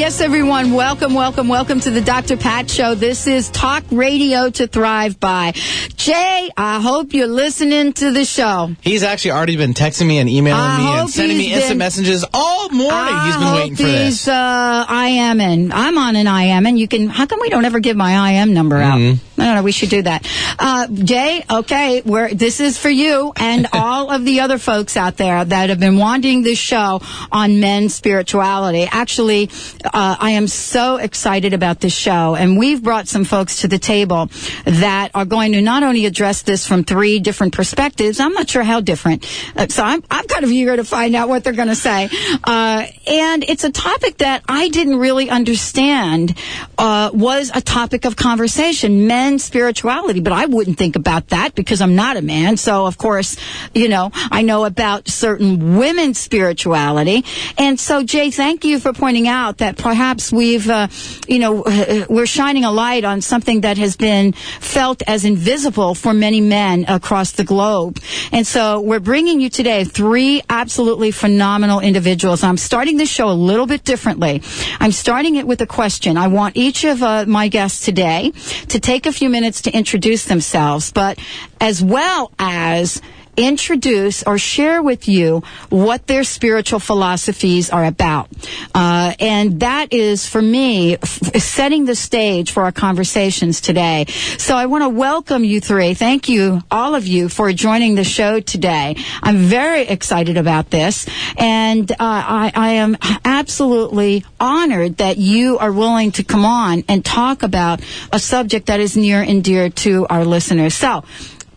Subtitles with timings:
[0.00, 0.72] Yes, everyone.
[0.72, 2.38] Welcome, welcome, welcome to the Dr.
[2.38, 2.94] Pat Show.
[2.94, 5.52] This is Talk Radio to Thrive by.
[5.94, 8.74] Jay, I hope you're listening to the show.
[8.80, 11.78] He's actually already been texting me and emailing I me and sending me instant been-
[11.78, 12.90] messages all morning.
[12.94, 14.28] I he's been waiting for he's, this.
[14.28, 15.70] Uh, IMing.
[15.74, 17.10] I'm on an IM, and you can.
[17.10, 19.18] How come we don't ever give my IM number out?
[19.40, 19.62] I don't know.
[19.62, 20.28] We should do that.
[20.58, 25.16] Uh, Jay, okay, we're, this is for you and all of the other folks out
[25.16, 27.00] there that have been wanting this show
[27.32, 28.84] on men's spirituality.
[28.84, 29.48] Actually,
[29.84, 33.78] uh, I am so excited about this show, and we've brought some folks to the
[33.78, 34.28] table
[34.64, 38.20] that are going to not only address this from three different perspectives.
[38.20, 41.30] I'm not sure how different, uh, so I'm, I'm kind of eager to find out
[41.30, 42.10] what they're going to say.
[42.44, 46.36] Uh, and it's a topic that I didn't really understand
[46.76, 50.20] uh, was a topic of conversation, men's spirituality.
[50.20, 52.56] But I wouldn't think about that because I'm not a man.
[52.56, 53.36] So of course,
[53.74, 57.24] you know, I know about certain women's spirituality.
[57.56, 60.88] And so, Jay, thank you for pointing out that perhaps we've, uh,
[61.28, 61.62] you know,
[62.08, 66.84] we're shining a light on something that has been felt as invisible for many men
[66.88, 68.00] across the globe.
[68.32, 72.42] And so we're bringing you today three absolutely phenomenal individuals.
[72.42, 74.42] I'm starting this show a little bit differently.
[74.80, 76.16] I'm starting it with a question.
[76.16, 78.32] I want each of uh, my guests today
[78.68, 81.18] to take a few minutes to introduce themselves, but
[81.60, 83.02] as well as
[83.36, 88.28] introduce or share with you what their spiritual philosophies are about.
[88.74, 94.06] Uh, and that is, for me, f- setting the stage for our conversations today.
[94.38, 95.94] So I want to welcome you three.
[95.94, 98.96] Thank you, all of you, for joining the show today.
[99.22, 101.06] I'm very excited about this.
[101.36, 107.04] And uh, I, I am absolutely honored that you are willing to come on and
[107.04, 107.80] talk about
[108.12, 110.74] a subject that is near and dear to our listeners.
[110.74, 111.04] So,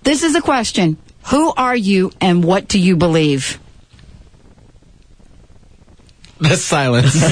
[0.04, 0.98] this is a question.
[1.28, 3.60] Who are you and what do you believe?
[6.50, 7.16] the silence.
[7.16, 7.26] it's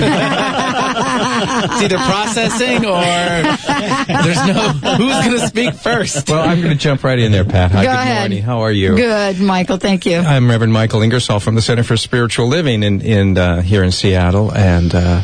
[1.84, 3.02] either processing or
[4.24, 6.30] there's no who's going to speak first.
[6.30, 7.72] Well, I'm going to jump right in there, Pat.
[7.72, 8.22] Hi, Go good ahead.
[8.22, 8.44] morning.
[8.44, 8.96] How are you?
[8.96, 9.78] Good, Michael.
[9.78, 10.18] Thank you.
[10.18, 13.92] I'm Reverend Michael Ingersoll from the Center for Spiritual Living in, in uh, here in
[13.92, 15.24] Seattle, and uh,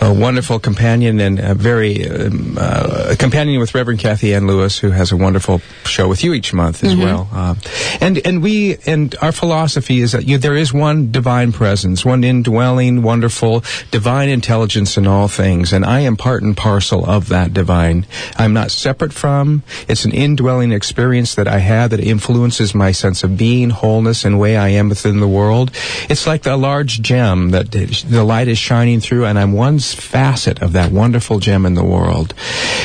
[0.00, 4.90] a wonderful companion and a very um, uh, a companion with Reverend Kathianne Lewis, who
[4.90, 7.28] has a wonderful show with you each month as well.
[7.32, 7.54] Uh,
[8.00, 12.24] and and we and our philosophy is that you, there is one divine presence, one
[12.24, 17.52] indwelling, wonderful divine intelligence in all things, and I am part and parcel of that
[17.52, 18.06] divine.
[18.36, 19.64] I'm not separate from.
[19.88, 24.38] It's an indwelling experience that I have that influences my sense of being, wholeness, and
[24.38, 25.72] way I am within the world.
[26.08, 30.62] It's like a large gem that the light is shining through, and I'm one facet
[30.62, 32.34] of that wonderful gem in the world.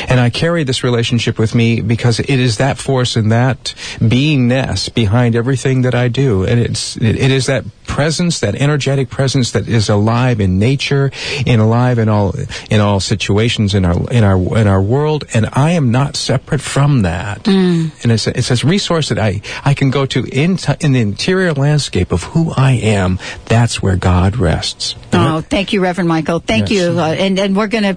[0.08, 4.92] And I carry this relationship with me because it is that force and that beingness
[4.92, 9.68] behind everything that I do, and it's it, is that presence, that energetic presence that
[9.68, 11.10] is alive in nature,
[11.46, 12.34] and alive in all
[12.70, 16.60] in all situations in our in our in our world, and I am not separate
[16.60, 17.46] from that.
[17.46, 21.00] And it's a, it's resource that I I can go to in t- in the
[21.00, 23.18] interior landscape of who I am.
[23.46, 24.94] That's where God rests.
[25.12, 26.40] Oh, thank you, Reverend Michael.
[26.40, 26.80] Thank Yes.
[26.94, 26.98] you.
[26.98, 27.96] Uh, and and we're gonna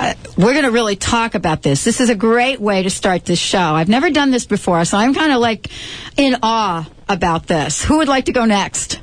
[0.00, 1.84] uh, we're gonna really talk about this.
[1.84, 3.58] This is a great way to start this show.
[3.58, 5.68] I've never done this before, so I'm kind of like
[6.16, 7.84] in awe about this.
[7.84, 9.00] Who would like to go next?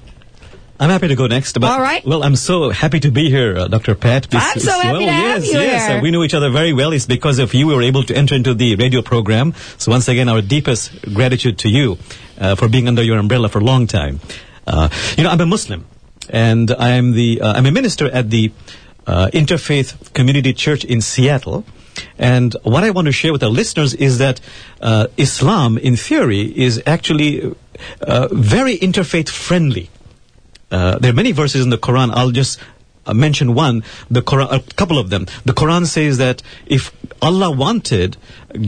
[0.79, 1.59] I'm happy to go next.
[1.59, 2.06] But, All right.
[2.06, 3.95] Well, I'm so happy to be here, uh, Dr.
[3.95, 4.28] Pat.
[4.34, 5.88] I'm so happy well, to have yes, you yes.
[5.88, 5.97] here.
[5.97, 6.91] Uh, we know each other very well.
[6.91, 9.53] It's because of you we were able to enter into the radio program.
[9.78, 11.97] So once again, our deepest gratitude to you
[12.39, 14.19] uh, for being under your umbrella for a long time.
[14.66, 15.85] Uh, you know, I'm a Muslim,
[16.29, 18.51] and I'm the uh, I'm a minister at the
[19.06, 21.66] uh, Interfaith Community Church in Seattle.
[22.17, 24.41] And what I want to share with our listeners is that
[24.81, 27.56] uh, Islam, in theory, is actually
[28.01, 29.89] uh, very interfaith friendly.
[30.73, 32.11] Uh, there are many verses in the Quran.
[32.11, 32.59] I'll just
[33.05, 33.83] uh, mention one.
[34.09, 35.27] The Quran, a couple of them.
[35.45, 36.91] The Quran says that if
[37.21, 38.17] Allah wanted,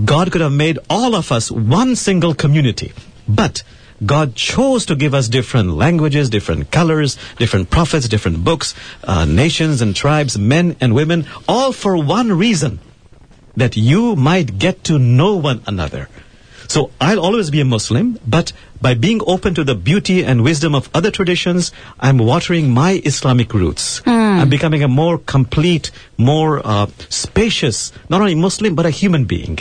[0.06, 2.94] God could have made all of us one single community,
[3.28, 3.64] but
[4.06, 9.82] God chose to give us different languages, different colors, different prophets, different books, uh, nations
[9.82, 12.80] and tribes, men and women, all for one reason
[13.56, 16.08] that you might get to know one another.
[16.68, 18.52] So I'll always be a Muslim, but
[18.82, 23.54] by being open to the beauty and wisdom of other traditions, I'm watering my Islamic
[23.54, 24.02] roots.
[24.42, 29.60] I'm becoming a more complete, more uh, spacious, not only Muslim, but a human being.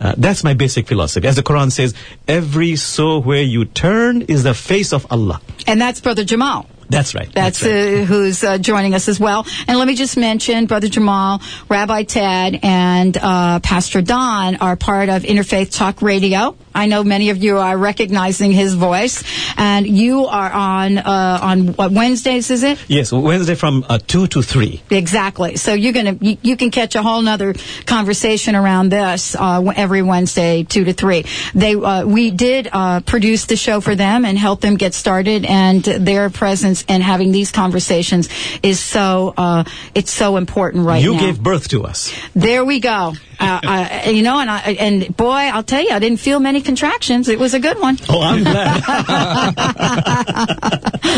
[0.00, 1.28] Uh, that's my basic philosophy.
[1.28, 1.92] As the Quran says,
[2.26, 5.42] every so where you turn is the face of Allah.
[5.66, 6.66] And that's Brother Jamal.
[6.90, 7.32] That's right.
[7.32, 8.00] That's, right.
[8.00, 9.46] uh, who's uh, joining us as well.
[9.66, 15.08] And let me just mention Brother Jamal, Rabbi Ted, and uh, Pastor Don are part
[15.08, 16.56] of Interfaith Talk Radio.
[16.74, 19.24] I know many of you are recognizing his voice,
[19.56, 22.78] and you are on uh, on what Wednesdays is it?
[22.86, 24.80] Yes, Wednesday from uh, two to three.
[24.90, 25.56] Exactly.
[25.56, 27.54] So you're gonna you, you can catch a whole nother
[27.86, 31.24] conversation around this uh, every Wednesday, two to three.
[31.54, 35.44] They uh, we did uh, produce the show for them and help them get started,
[35.44, 38.28] and their presence and having these conversations
[38.62, 41.20] is so uh, it's so important right you now.
[41.20, 42.12] gave birth to us.
[42.34, 43.14] There we go.
[43.40, 46.60] Uh, uh, you know, and I, and boy, I'll tell you, I didn't feel many
[46.60, 47.28] contractions.
[47.28, 47.96] It was a good one.
[48.08, 48.82] Oh, I'm glad.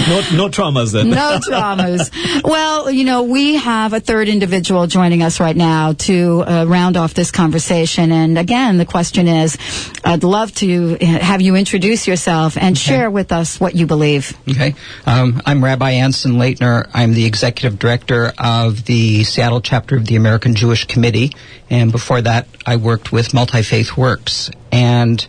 [0.08, 1.10] no, no traumas then.
[1.10, 2.10] no traumas.
[2.44, 6.96] Well, you know, we have a third individual joining us right now to uh, round
[6.96, 8.12] off this conversation.
[8.12, 9.58] And again, the question is,
[10.04, 14.36] I'd love to have you introduce yourself and share with us what you believe.
[14.48, 14.74] Okay.
[15.06, 16.88] Um, I'm Rabbi Anson Laytner.
[16.94, 21.32] I'm the executive director of the Seattle chapter of the American Jewish Committee.
[21.70, 24.50] And before that, I worked with Multi Faith Works.
[24.70, 25.24] And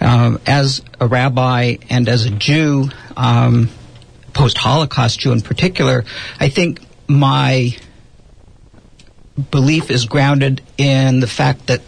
[0.00, 3.70] um, as a rabbi and as a Jew, um,
[4.32, 6.04] post Holocaust Jew in particular,
[6.38, 7.76] I think my
[9.50, 11.82] belief is grounded in the fact that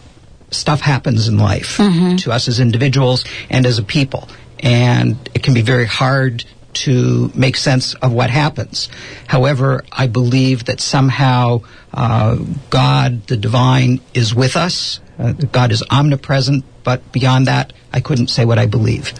[0.51, 1.77] stuff happens in life
[2.17, 4.27] to us as individuals and as a people.
[4.59, 6.43] And it can be very hard
[6.73, 8.89] to make sense of what happens.
[9.27, 11.61] However, I believe that somehow
[11.93, 12.37] uh,
[12.69, 14.99] God, the divine, is with us.
[15.17, 19.13] Uh, God is omnipresent, but beyond that, I couldn't say what I believe.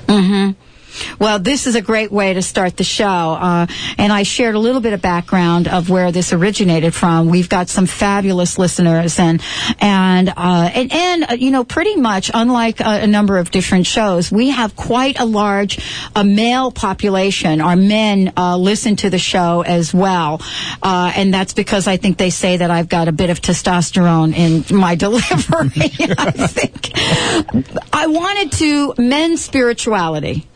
[1.20, 3.06] Well, this is a great way to start the show.
[3.06, 7.30] Uh, and I shared a little bit of background of where this originated from.
[7.30, 9.42] We've got some fabulous listeners and,
[9.80, 13.86] and, uh, and, and uh, you know, pretty much unlike a, a number of different
[13.86, 15.80] shows, we have quite a large
[16.16, 17.62] uh, male population.
[17.62, 20.42] Our men uh, listen to the show as well.
[20.82, 24.36] Uh, and that's because I think they say that I've got a bit of testosterone
[24.36, 26.92] in my delivery, I think.
[27.94, 30.48] I wanted to men's spirituality.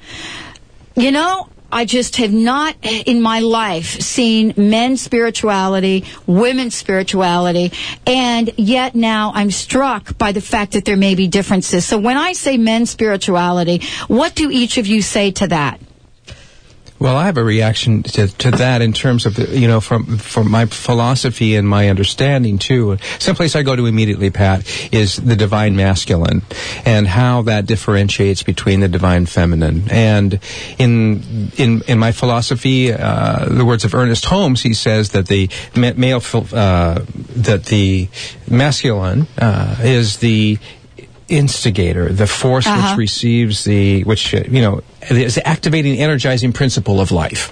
[0.96, 7.72] You know, I just have not in my life seen men's spirituality, women's spirituality,
[8.06, 11.84] and yet now I'm struck by the fact that there may be differences.
[11.84, 15.80] So when I say men's spirituality, what do each of you say to that?
[17.04, 20.50] Well, I have a reaction to, to that in terms of, you know, from, from
[20.50, 22.98] my philosophy and my understanding too.
[23.20, 26.44] Some place I go to immediately, Pat, is the divine masculine
[26.86, 29.92] and how that differentiates between the divine feminine.
[29.92, 30.40] And
[30.78, 35.50] in, in, in my philosophy, uh, the words of Ernest Holmes, he says that the
[35.76, 36.22] ma- male,
[36.54, 37.04] uh,
[37.36, 38.08] that the
[38.50, 40.58] masculine, uh, is the
[41.30, 42.90] instigator, the force Uh-huh.
[42.92, 47.52] which receives the, which, you know, is the activating, energizing principle of life.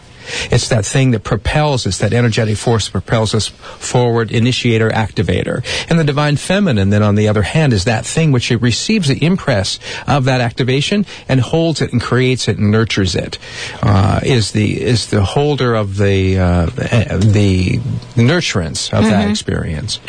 [0.51, 5.63] It's that thing that propels us, that energetic force that propels us forward, initiator, activator.
[5.89, 9.07] And the divine feminine, then on the other hand, is that thing which it receives
[9.07, 13.38] the impress of that activation and holds it and creates it and nurtures it.
[13.81, 17.79] Uh, is the is the holder of the uh, the
[18.15, 20.00] nurturance of that experience.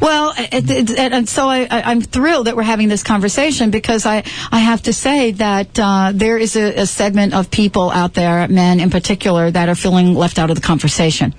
[0.00, 3.70] Well, it, it, and- and so I, I- I'm thrilled that we're having this conversation
[3.70, 7.90] because I, I have to say that uh, there is a, a segment of people
[7.90, 11.32] out there, men in particular, that are feeling left out of the conversation.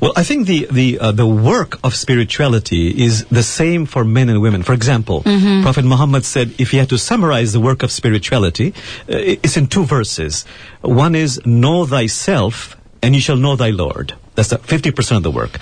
[0.00, 4.28] Well, I think the the uh, the work of spirituality is the same for men
[4.28, 4.62] and women.
[4.62, 5.22] For example,
[5.62, 8.74] Prophet Muhammad said, if he had to summarize the work of spirituality,
[9.08, 10.44] uh, it's in two verses.
[10.82, 14.12] One is know thyself, and you shall know thy Lord.
[14.34, 15.58] That's fifty percent of the work,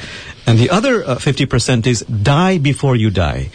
[0.46, 2.02] and the other uh, fifty percent is
[2.32, 3.50] die before you die.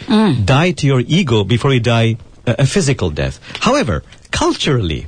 [0.54, 3.40] Die to your ego before you die uh, a physical death.
[3.60, 5.06] However, culturally,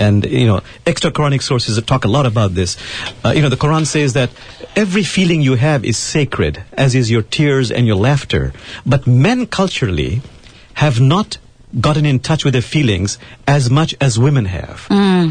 [0.00, 2.76] and you know extra quranic sources that talk a lot about this.
[3.24, 4.30] Uh, you know the quran says that
[4.74, 8.52] every feeling you have is sacred as is your tears and your laughter.
[8.86, 10.22] But men culturally
[10.74, 11.38] have not
[11.80, 14.86] gotten in touch with their feelings as much as women have.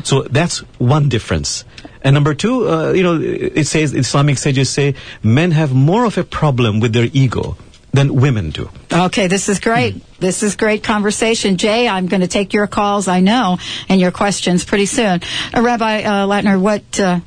[0.05, 1.65] So that's one difference.
[2.03, 6.17] And number two uh, you know it says islamic sages say men have more of
[6.17, 7.57] a problem with their ego
[7.91, 10.03] than women do Okay, this is great.
[10.19, 11.57] This is great conversation.
[11.57, 15.21] Jay, I'm going to take your calls, I know, and your questions pretty soon.
[15.55, 16.99] Uh, Rabbi uh, Laytner, what.
[16.99, 17.19] Uh,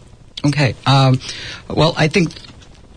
[0.45, 0.75] Okay.
[0.87, 1.21] Um,
[1.69, 2.33] well, I think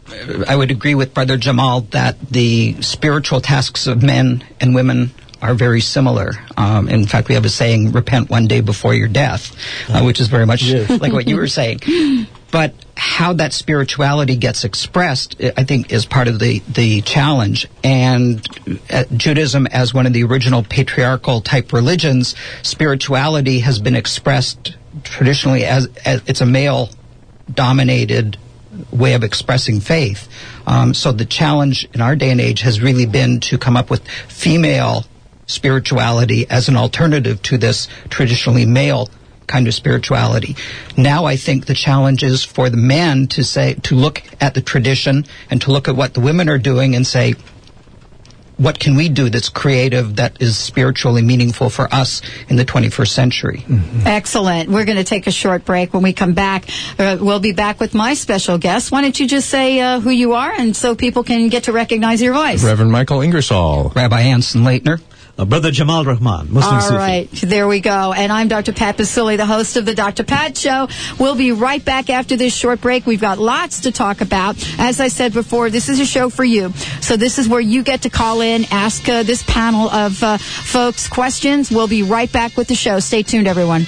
[0.09, 5.11] uh, I would agree with Brother Jamal that the spiritual tasks of men and women
[5.41, 6.31] are very similar.
[6.57, 9.55] Um, in fact, we have a saying, repent one day before your death,
[9.89, 11.81] uh, which is very much like what you were saying.
[12.51, 17.67] but how that spirituality gets expressed, I think, is part of the, the challenge.
[17.83, 18.45] And
[18.89, 25.65] uh, Judaism, as one of the original patriarchal type religions, spirituality has been expressed traditionally
[25.65, 26.89] as, as it's a male
[27.53, 28.37] dominated
[28.91, 30.29] way of expressing faith.
[30.65, 33.89] Um, so the challenge in our day and age has really been to come up
[33.89, 35.05] with female
[35.47, 39.09] spirituality as an alternative to this traditionally male
[39.47, 40.55] kind of spirituality.
[40.97, 44.61] Now I think the challenge is for the men to say, to look at the
[44.61, 47.35] tradition and to look at what the women are doing and say,
[48.57, 53.09] what can we do that's creative, that is spiritually meaningful for us in the 21st
[53.09, 53.57] century?
[53.67, 54.07] Mm-hmm.
[54.07, 54.69] Excellent.
[54.69, 55.93] We're going to take a short break.
[55.93, 58.91] When we come back, uh, we'll be back with my special guest.
[58.91, 61.73] Why don't you just say uh, who you are and so people can get to
[61.73, 62.63] recognize your voice?
[62.63, 63.89] Reverend Michael Ingersoll.
[63.89, 65.01] Rabbi Anson Laytner.
[65.37, 66.95] Uh, Brother Jamal Rahman, Muslim All Sufi.
[66.95, 68.13] right, there we go.
[68.13, 68.71] And I'm Dr.
[68.71, 70.23] Pat Baccili, the host of the Dr.
[70.23, 70.87] Pat Show.
[71.19, 73.05] We'll be right back after this short break.
[73.05, 74.55] We've got lots to talk about.
[74.79, 76.71] As I said before, this is a show for you.
[77.01, 80.37] So this is where you get to call in, ask uh, this panel of uh,
[80.37, 81.69] folks questions.
[81.69, 82.99] We'll be right back with the show.
[82.99, 83.85] Stay tuned, everyone.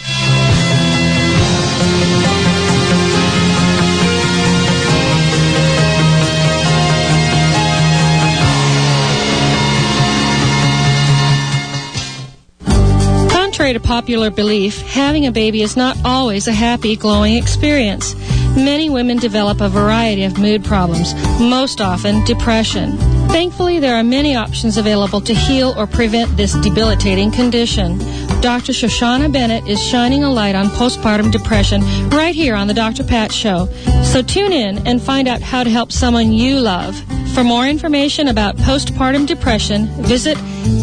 [13.67, 18.15] Contrary to popular belief, having a baby is not always a happy, glowing experience.
[18.57, 22.97] Many women develop a variety of mood problems, most often depression.
[23.27, 27.99] Thankfully, there are many options available to heal or prevent this debilitating condition.
[28.41, 28.73] Dr.
[28.73, 33.03] Shoshana Bennett is shining a light on postpartum depression right here on the Dr.
[33.03, 33.67] Pat Show.
[34.03, 36.99] So tune in and find out how to help someone you love.
[37.35, 40.35] For more information about postpartum depression, visit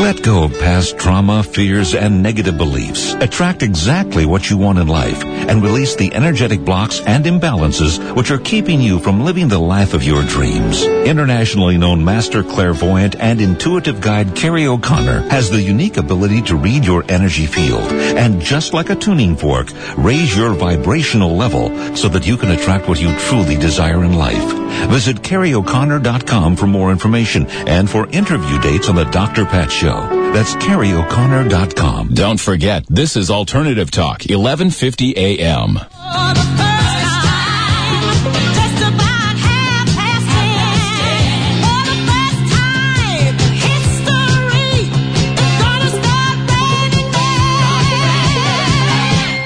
[0.00, 3.12] Let go of past trauma, fears, and negative beliefs.
[3.12, 8.30] Attract exactly what you want in life and release the energetic blocks and imbalances which
[8.30, 10.82] are keeping you from living the life of your dreams.
[10.82, 16.86] Internationally known master clairvoyant and intuitive guide Carrie O'Connor has the unique ability to read
[16.86, 22.26] your energy field and just like a tuning fork, raise your vibrational level so that
[22.26, 24.60] you can attract what you truly desire in life.
[24.88, 29.44] Visit carrieoconnor.com for more information and for interview dates on the Dr.
[29.44, 29.89] Pat Show.
[29.90, 32.14] That's carrieoconnor.com.
[32.14, 35.78] Don't forget, this is Alternative Talk, 1150 AM.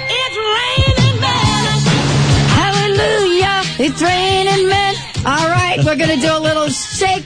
[0.07, 1.79] It's raining men.
[2.53, 3.63] Hallelujah!
[3.79, 4.95] It's raining men.
[5.27, 7.25] All right, we're going to do a little shake,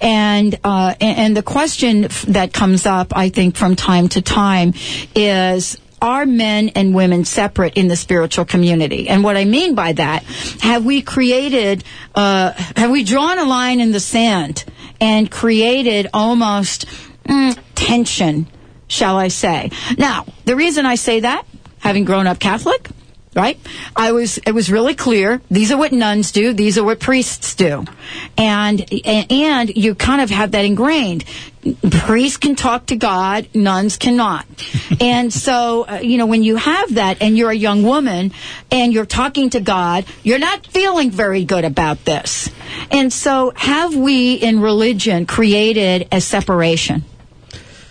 [0.00, 4.74] And, uh, and the question that comes up, I think, from time to time
[5.14, 9.08] is, are men and women separate in the spiritual community?
[9.08, 10.22] And what I mean by that,
[10.60, 11.82] have we created,
[12.14, 14.64] uh, have we drawn a line in the sand
[15.00, 16.86] and created almost
[17.24, 18.46] mm, tension,
[18.86, 19.70] shall I say?
[19.96, 21.46] Now, the reason I say that,
[21.78, 22.90] having grown up Catholic,
[23.34, 23.58] right?
[23.96, 25.40] I was, it was really clear.
[25.50, 26.52] These are what nuns do.
[26.52, 27.84] These are what priests do.
[28.36, 31.24] And, and you kind of have that ingrained.
[31.90, 34.46] Priests can talk to God, nuns cannot.
[35.00, 38.32] and so, uh, you know, when you have that and you're a young woman
[38.70, 42.50] and you're talking to God, you're not feeling very good about this.
[42.90, 47.04] And so have we in religion created a separation?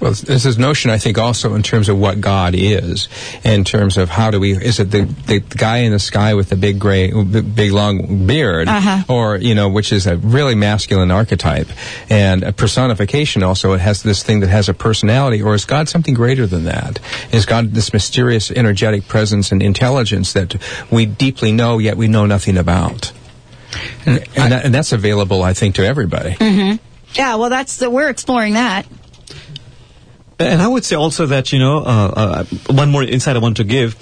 [0.04, 3.08] Well, there's this notion, I think, also in terms of what God is,
[3.46, 6.50] in terms of how do we, is it the, the guy in the sky with
[6.50, 9.04] the big gray, big long beard, Uh-huh.
[9.08, 11.68] or, you know, which is a really masculine archetype,
[12.10, 15.88] and a personification also, it has this thing that has a personality, or is God
[15.88, 17.00] something greater than that?
[17.32, 20.58] Is God this mysterious, energetic presence and intelligence that
[20.92, 23.14] we deeply know, yet we know nothing about?
[24.06, 26.32] And, and, that, and that's available, I think, to everybody.
[26.32, 26.76] Mm-hmm.
[27.14, 28.86] Yeah, well, that's the, we're exploring that.
[30.44, 33.58] And I would say also that, you know, uh, uh, one more insight I want
[33.58, 33.96] to give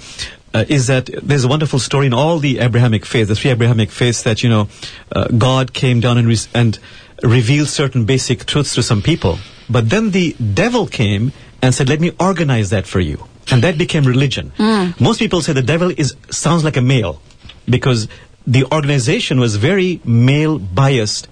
[0.54, 3.90] uh, is that there's a wonderful story in all the Abrahamic faiths, the three Abrahamic
[3.90, 4.68] faiths, that, you know,
[5.10, 6.78] uh, God came down and, re- and
[7.22, 9.38] revealed certain basic truths to some people.
[9.70, 13.26] But then the devil came and said, let me organize that for you.
[13.50, 14.52] And that became religion.
[15.00, 17.20] Most people say the devil is sounds like a male
[17.68, 18.08] because
[18.46, 21.28] the organization was very male biased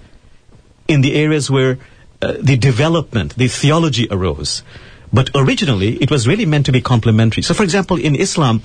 [0.87, 1.79] in the areas where
[2.21, 4.61] uh, the development, the theology arose.
[5.13, 7.43] But originally, it was really meant to be complementary.
[7.43, 8.61] So, for example, in Islam,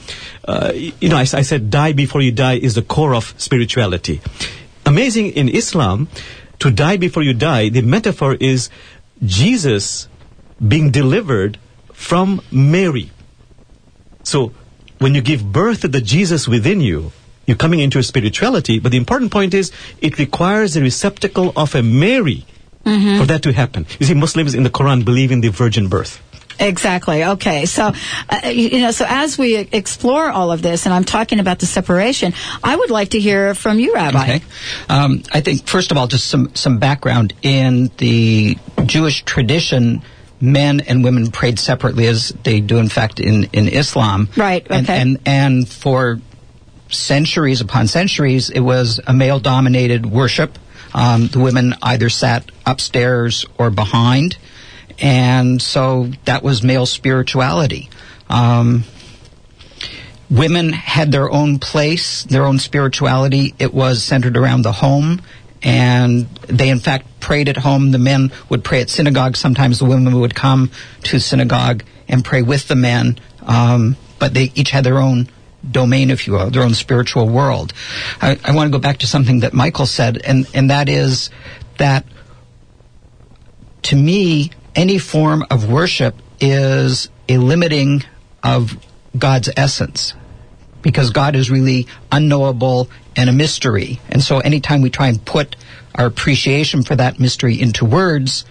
[0.47, 4.21] uh, you know, I said die before you die is the core of spirituality.
[4.85, 6.09] Amazing in Islam,
[6.61, 8.71] to die before you die, the metaphor is
[9.25, 10.09] Jesus
[10.67, 11.59] being delivered
[11.93, 13.11] from Mary.
[14.23, 14.53] So,
[14.99, 17.13] when you give birth to the Jesus within you,
[17.47, 21.75] you're coming into a spirituality, but the important point is it requires a receptacle of
[21.75, 22.45] a Mary
[22.87, 23.19] Mm-hmm.
[23.19, 23.85] for that to happen.
[23.99, 26.23] You see, Muslims in the Quran believe in the virgin birth.
[26.59, 27.25] Exactly.
[27.25, 27.67] Okay.
[27.67, 27.93] So,
[28.29, 31.67] uh, you know, so as we explore all of this, and I'm talking about the
[31.67, 34.23] separation, I would like to hear from you, Rabbi.
[34.23, 34.41] Okay.
[34.89, 37.35] Um, I think, first of all, just some, some background.
[37.43, 40.03] In the Jewish tradition,
[40.41, 44.29] men and women prayed separately, as they do, in fact, in, in Islam.
[44.37, 45.01] Right, And, okay.
[45.01, 46.21] and, and for
[46.89, 50.59] centuries upon centuries, it was a male dominated worship.
[50.95, 54.39] Um, the women either sat upstairs or behind.
[54.99, 57.91] And so that was male spirituality.
[58.29, 58.85] Um,
[60.31, 63.55] women had their own place, their own spirituality.
[63.59, 65.23] It was centered around the home,
[65.63, 67.91] and they, in fact, prayed at home.
[67.91, 69.37] The men would pray at synagogue.
[69.37, 70.71] Sometimes the women would come
[71.05, 75.29] to synagogue and pray with the men, um, but they each had their own
[75.69, 77.73] domain, if you will, their own spiritual world.
[78.21, 81.31] I, I want to go back to something that Michael said, and, and that is
[81.79, 82.05] that
[83.83, 88.05] to me, any form of worship is a limiting
[88.43, 88.77] of
[89.19, 90.15] God's essence
[90.83, 94.01] because God is really unknowable and a mystery.
[94.09, 95.57] And so anytime we try and put
[95.95, 98.45] our appreciation for that mystery into words,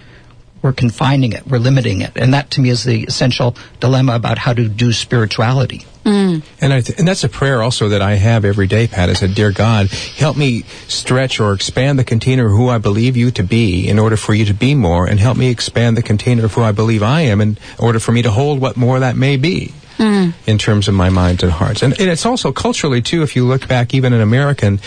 [0.66, 2.12] we're confining it, we're limiting it.
[2.16, 5.86] And that to me is the essential dilemma about how to do spirituality.
[6.04, 6.44] Mm.
[6.60, 9.10] And I th- and that's a prayer also that I have every day, Pat.
[9.10, 13.16] Is that, dear God, help me stretch or expand the container of who I believe
[13.16, 16.04] you to be in order for you to be more, and help me expand the
[16.04, 19.00] container of who I believe I am in order for me to hold what more
[19.00, 19.74] that may be.
[19.98, 20.34] Mm.
[20.46, 23.24] In terms of my minds and hearts, and, and it's also culturally too.
[23.24, 24.82] If you look back, even in American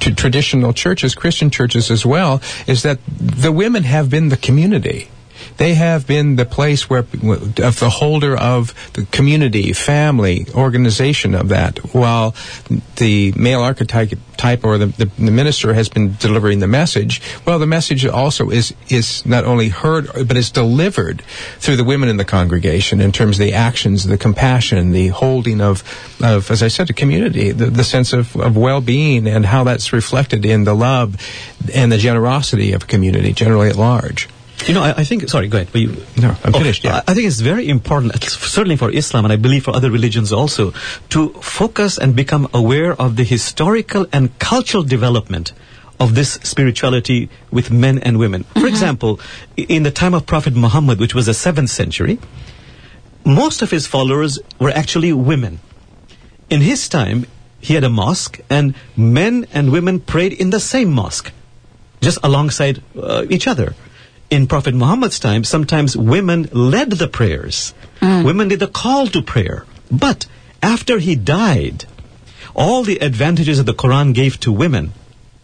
[0.00, 5.10] t- traditional churches, Christian churches as well, is that the women have been the community
[5.56, 11.48] they have been the place where of the holder of the community, family, organization of
[11.48, 12.34] that, while
[12.96, 17.22] the male archetype type or the, the, the minister has been delivering the message.
[17.46, 21.22] Well, the message also is is not only heard but is delivered
[21.58, 25.60] through the women in the congregation in terms of the actions, the compassion, the holding
[25.60, 25.82] of
[26.22, 29.64] of as I said, the community, the, the sense of, of well being and how
[29.64, 31.16] that's reflected in the love
[31.72, 34.28] and the generosity of a community generally at large.
[34.66, 35.28] You know, I, I think.
[35.28, 35.68] Sorry, go ahead.
[35.72, 36.84] But you, No, I'm Oh, finished.
[36.84, 37.02] Yeah.
[37.06, 40.32] I I think it's very important, certainly for Islam, and I believe for other religions
[40.32, 40.72] also,
[41.10, 45.52] to focus and become aware of the historical and cultural development
[46.00, 48.44] of this spirituality with men and women.
[48.54, 49.20] For example,
[49.56, 52.18] in the time of Prophet Muhammad, which was the seventh century,
[53.24, 55.60] most of his followers were actually women.
[56.50, 57.26] In his time,
[57.60, 61.32] he had a mosque, and men and women prayed in the same mosque,
[62.00, 63.74] just alongside uh, each other.
[64.30, 67.74] In Prophet Muhammad's time, sometimes women led the prayers.
[68.02, 69.64] Women did the call to prayer.
[69.90, 70.26] But
[70.62, 71.84] after he died,
[72.54, 74.92] all the advantages that the Quran gave to women,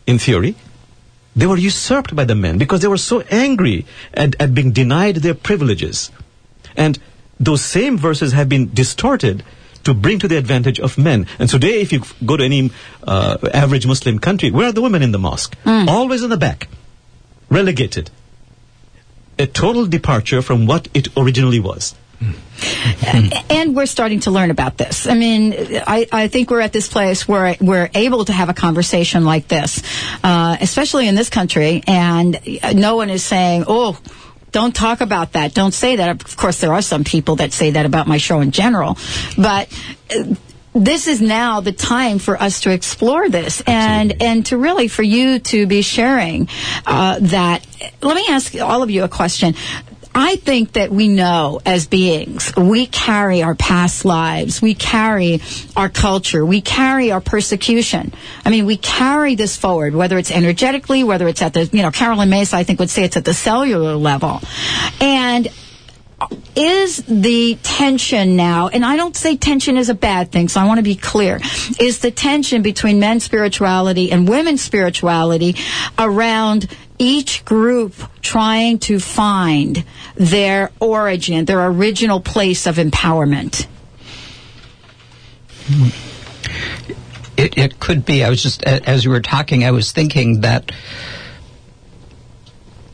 [0.07, 0.57] in theory,
[1.37, 5.16] they were usurped by the men because they were so angry at, at being denied
[5.16, 6.11] their privileges.
[6.77, 6.99] And
[7.38, 9.45] those same verses have been distorted
[9.85, 11.27] to bring to the advantage of men.
[11.38, 12.71] And today, if you go to any
[13.07, 15.57] uh, average Muslim country, where are the women in the mosque?
[15.88, 16.69] Always in the back,
[17.49, 18.11] relegated.
[19.40, 21.94] A total departure from what it originally was.
[23.48, 25.07] and we're starting to learn about this.
[25.07, 25.55] I mean,
[25.87, 29.48] I, I think we're at this place where we're able to have a conversation like
[29.48, 29.83] this,
[30.22, 32.38] uh, especially in this country, and
[32.74, 33.98] no one is saying, "Oh."
[34.53, 35.55] Don't talk about that.
[35.55, 36.24] Don't say that.
[36.24, 38.98] Of course, there are some people that say that about my show in general,
[39.38, 39.68] but
[40.73, 45.03] this is now the time for us to explore this and and to really for
[45.03, 46.49] you to be sharing
[46.87, 47.67] uh, that.
[48.03, 49.55] Let me ask all of you a question.
[50.15, 55.41] I think that we know as beings, we carry our past lives, we carry
[55.77, 58.13] our culture, we carry our persecution.
[58.45, 61.93] I mean, we carry this forward, whether it's energetically, whether it's at the, you know,
[61.93, 64.41] Caroline Myss, I think would say it's at the cellular level.
[65.01, 65.49] And
[66.55, 70.67] is the tension now, and I don't say tension is a bad thing, so I
[70.67, 71.41] want to be clear,
[71.79, 75.57] is the tension between men's spirituality and women's spirituality
[75.99, 79.85] around each group trying to find
[80.17, 83.67] their origin, their original place of empowerment?
[87.37, 88.23] It, it could be.
[88.23, 90.73] I was just, as you were talking, I was thinking that,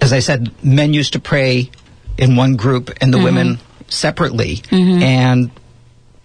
[0.01, 1.71] as I said, men used to pray
[2.19, 3.25] in one group and the mm-hmm.
[3.25, 4.57] women separately.
[4.57, 5.03] Mm-hmm.
[5.03, 5.51] And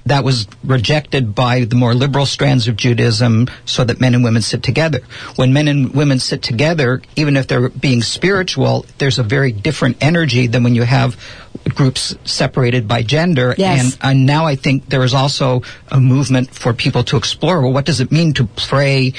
[0.06, 4.42] that was rejected by the more liberal strands of Judaism so that men and women
[4.42, 5.02] sit together.
[5.36, 9.98] When men and women sit together, even if they're being spiritual, there's a very different
[10.02, 11.18] energy than when you have
[11.76, 13.54] groups separated by gender.
[13.58, 13.94] Yes.
[13.94, 17.74] And, and now I think there is also a movement for people to explore well,
[17.74, 19.14] what does it mean to pray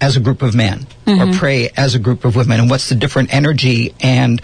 [0.00, 1.38] as a group of men or mm-hmm.
[1.38, 2.58] pray as a group of women?
[2.58, 3.94] And what's the different energy?
[4.00, 4.42] And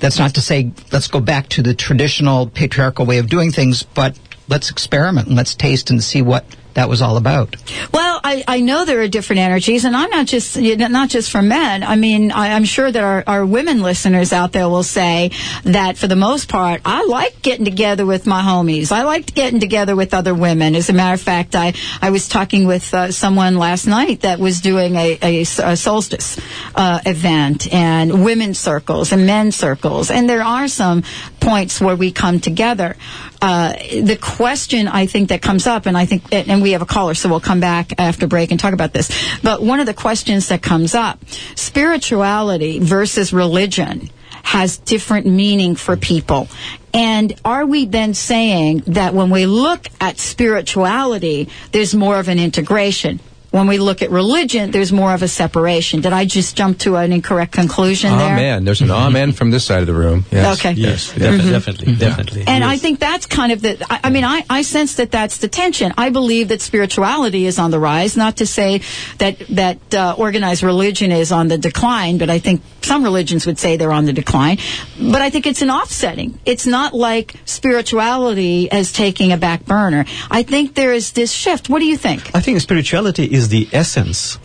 [0.00, 3.82] that's not to say let's go back to the traditional patriarchal way of doing things,
[3.82, 6.44] but let's experiment and let's taste and see what
[6.76, 7.56] that was all about.
[7.92, 11.40] Well, I, I know there are different energies, and I'm not just not just for
[11.40, 11.82] men.
[11.82, 15.30] I mean, I, I'm sure that our, our women listeners out there will say
[15.64, 18.92] that for the most part, I like getting together with my homies.
[18.92, 20.74] I liked getting together with other women.
[20.74, 24.38] As a matter of fact, I I was talking with uh, someone last night that
[24.38, 26.38] was doing a a solstice
[26.74, 31.04] uh, event and women's circles and men's circles, and there are some
[31.40, 32.96] points where we come together.
[33.40, 33.72] Uh,
[34.02, 37.14] the question I think that comes up, and I think, and we have a caller,
[37.14, 39.10] so we'll come back after break and talk about this.
[39.42, 41.22] But one of the questions that comes up,
[41.54, 44.10] spirituality versus religion
[44.42, 46.48] has different meaning for people.
[46.94, 52.38] And are we then saying that when we look at spirituality, there's more of an
[52.38, 53.20] integration?
[53.56, 56.02] When we look at religion, there's more of a separation.
[56.02, 58.34] Did I just jump to an incorrect conclusion ah, there?
[58.34, 58.66] Amen.
[58.66, 60.26] There's an ah, amen from this side of the room.
[60.30, 60.58] Yes.
[60.58, 60.72] Okay.
[60.72, 61.90] Yes, defi- definitely, mm-hmm.
[61.92, 61.98] Mm-hmm.
[61.98, 62.44] definitely.
[62.46, 65.38] And I think that's kind of the, I, I mean, I, I sense that that's
[65.38, 65.94] the tension.
[65.96, 68.82] I believe that spirituality is on the rise, not to say
[69.20, 73.58] that, that uh, organized religion is on the decline, but I think some religions would
[73.58, 74.58] say they're on the decline.
[75.00, 76.38] But I think it's an offsetting.
[76.44, 80.04] It's not like spirituality as taking a back burner.
[80.30, 81.70] I think there is this shift.
[81.70, 82.34] What do you think?
[82.34, 84.38] I think spirituality is the essence,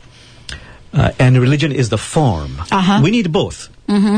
[0.93, 2.59] uh, and religion is the form.
[2.71, 3.01] Uh-huh.
[3.03, 3.69] We need both.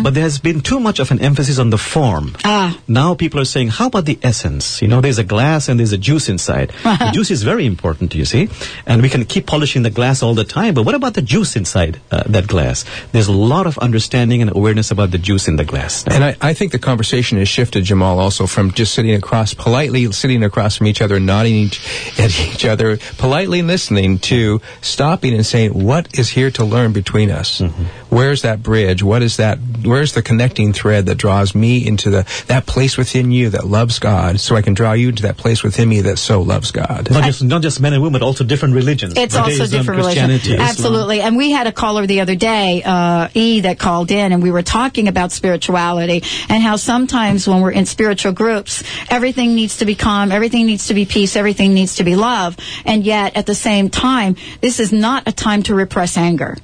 [0.04, 2.36] But there has been too much of an emphasis on the form.
[2.44, 2.78] Ah.
[2.88, 4.82] Now people are saying, how about the essence?
[4.82, 6.70] You know, there's a glass and there's a juice inside.
[6.84, 8.50] the juice is very important, you see,
[8.86, 11.56] and we can keep polishing the glass all the time, but what about the juice
[11.56, 12.86] inside uh, that glass?
[13.12, 16.06] There's a lot of understanding and awareness about the juice in the glass.
[16.08, 20.12] And I, I think the conversation has shifted, Jamal, also from just sitting across, politely
[20.12, 25.46] sitting across from each other, nodding each, at each other, politely listening to stopping and
[25.46, 27.62] saying, what is here to learn between us?
[28.10, 29.02] Where's that bridge?
[29.02, 29.58] What is that?
[29.84, 34.00] Where's the connecting thread that draws me into the that place within you that loves
[34.00, 37.10] God, so I can draw you into that place within me that so loves God?
[37.12, 39.14] Not just, not just men and women, but also different religions.
[39.18, 40.54] It's also different religions, religion.
[40.54, 40.70] Islam.
[40.70, 41.22] Absolutely.
[41.22, 44.52] And we had a caller the other day, uh, E, that called in, and we
[44.52, 49.86] were talking about spirituality and how sometimes when we're in spiritual groups, everything needs to
[49.86, 52.58] be calm, everything needs to be peace, everything needs to be love.
[52.86, 56.58] And yet, at the same time, this is not a time to repress anger.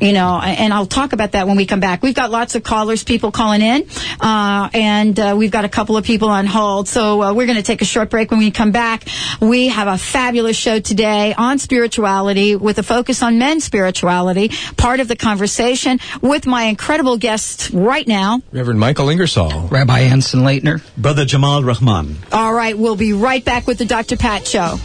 [0.00, 2.02] You know, and I'll talk about that when we come back.
[2.02, 3.86] We've got lots of callers, people calling in,
[4.20, 6.88] uh, and uh, we've got a couple of people on hold.
[6.88, 8.30] So uh, we're going to take a short break.
[8.30, 9.04] When we come back,
[9.40, 15.00] we have a fabulous show today on spirituality with a focus on men's spirituality, part
[15.00, 18.42] of the conversation with my incredible guests right now.
[18.52, 19.68] Reverend Michael Ingersoll.
[19.68, 20.82] Rabbi Anson Laytner.
[20.96, 22.16] Brother Jamal Rahman.
[22.32, 24.16] All right, we'll be right back with the Dr.
[24.16, 24.78] Pat Show.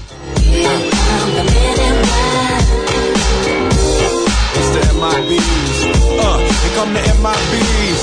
[5.14, 6.20] It's the MIBs.
[6.20, 8.02] Uh, here come the MIBs.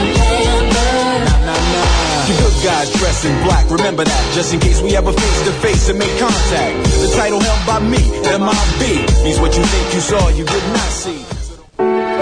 [0.00, 2.26] Nah, nah, nah.
[2.26, 5.52] The good guys dress in black, remember that, just in case we ever face to
[5.60, 6.84] face and make contact.
[6.84, 10.90] The title held by me, MIB, means what you think you saw, you did not
[10.90, 11.24] see.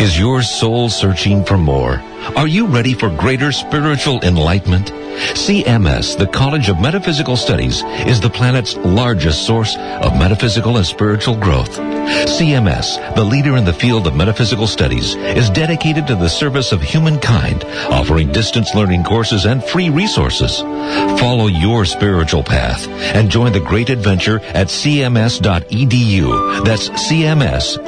[0.02, 2.00] Is your soul searching for more?
[2.37, 4.92] Are you ready for greater spiritual enlightenment?
[5.35, 11.37] CMS, the College of Metaphysical Studies, is the planet's largest source of metaphysical and spiritual
[11.37, 11.97] growth.
[12.29, 16.83] CMS, the leader in the field of metaphysical studies, is dedicated to the service of
[16.83, 20.61] humankind, offering distance learning courses and free resources.
[21.21, 26.64] Follow your spiritual path and join the great adventure at cms.edu.
[26.64, 27.79] That's cms.edu.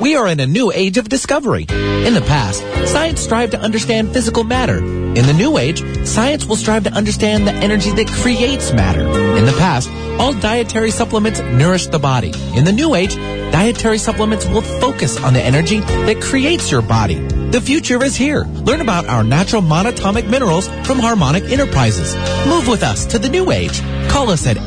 [0.00, 1.66] We are in a new age of discovery.
[1.68, 4.78] In the past, science strived to understand physical matter.
[4.78, 9.02] In the new age, science will strive to understand the energy that creates matter.
[9.36, 12.32] In the past, all dietary supplements nourish the body.
[12.54, 17.16] In the new age, dietary supplements will focus on the energy that creates your body.
[17.50, 18.44] The future is here.
[18.44, 22.14] Learn about our natural monatomic minerals from Harmonic Enterprises.
[22.46, 23.80] Move with us to the new age.
[24.08, 24.58] Call us at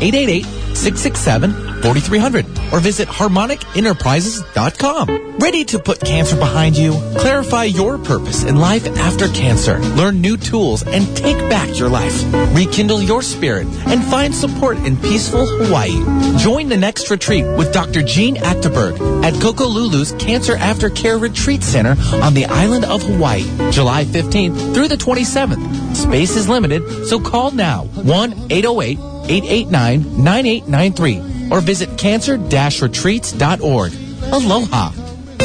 [1.81, 5.37] 888-667-4300 or visit harmonicenterprises.com.
[5.39, 6.93] Ready to put cancer behind you?
[7.17, 9.79] Clarify your purpose in life after cancer.
[9.95, 12.23] Learn new tools and take back your life.
[12.55, 15.99] Rekindle your spirit and find support in peaceful Hawaii.
[16.37, 18.03] Join the next retreat with Dr.
[18.03, 24.73] Jean Achterberg at Kokolulu's Cancer Aftercare Retreat Center on the island of Hawaii, July 15th
[24.73, 25.95] through the 27th.
[25.95, 33.93] Space is limited, so call now oh 1-808-889-9893 or visit cancer-retreats.org.
[34.31, 35.00] Aloha.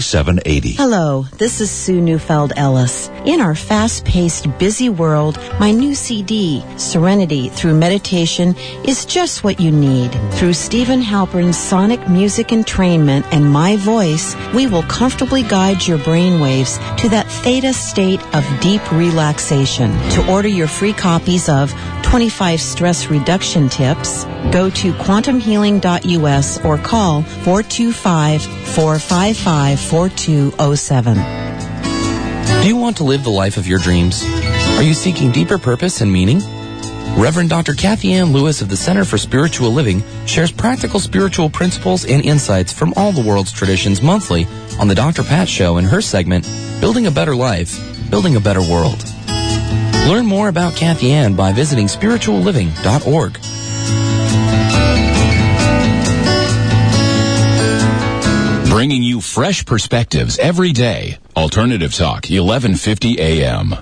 [0.00, 0.76] 1-888-236-7780.
[0.76, 3.08] Hello, this is Sue Neufeld Ellis.
[3.24, 9.60] In our fast paced, busy world, my new CD, Serenity Through Meditation, is just what
[9.60, 10.10] you need.
[10.32, 16.78] Through Steven Halpern's sonic music entrainment and my voice, we will comfortably guide your brainwaves
[16.98, 19.90] to that theta state of deep relaxation.
[20.10, 21.72] To order your free copies of
[22.10, 32.62] 25 stress reduction tips, go to quantumhealing.us or call 425 455 4207.
[32.62, 34.24] Do you want to live the life of your dreams?
[34.76, 36.40] Are you seeking deeper purpose and meaning?
[37.16, 37.74] Reverend Dr.
[37.74, 42.92] Kathianne Lewis of the Center for Spiritual Living shares practical spiritual principles and insights from
[42.96, 44.48] all the world's traditions monthly
[44.80, 45.22] on the Dr.
[45.22, 46.44] Pat Show in her segment,
[46.80, 47.78] Building a Better Life,
[48.10, 49.00] Building a Better World.
[50.08, 53.38] Learn more about Kathianne by visiting spiritualliving.org.
[58.70, 61.18] Bringing you fresh perspectives every day.
[61.36, 63.74] Alternative Talk, 1150 AM.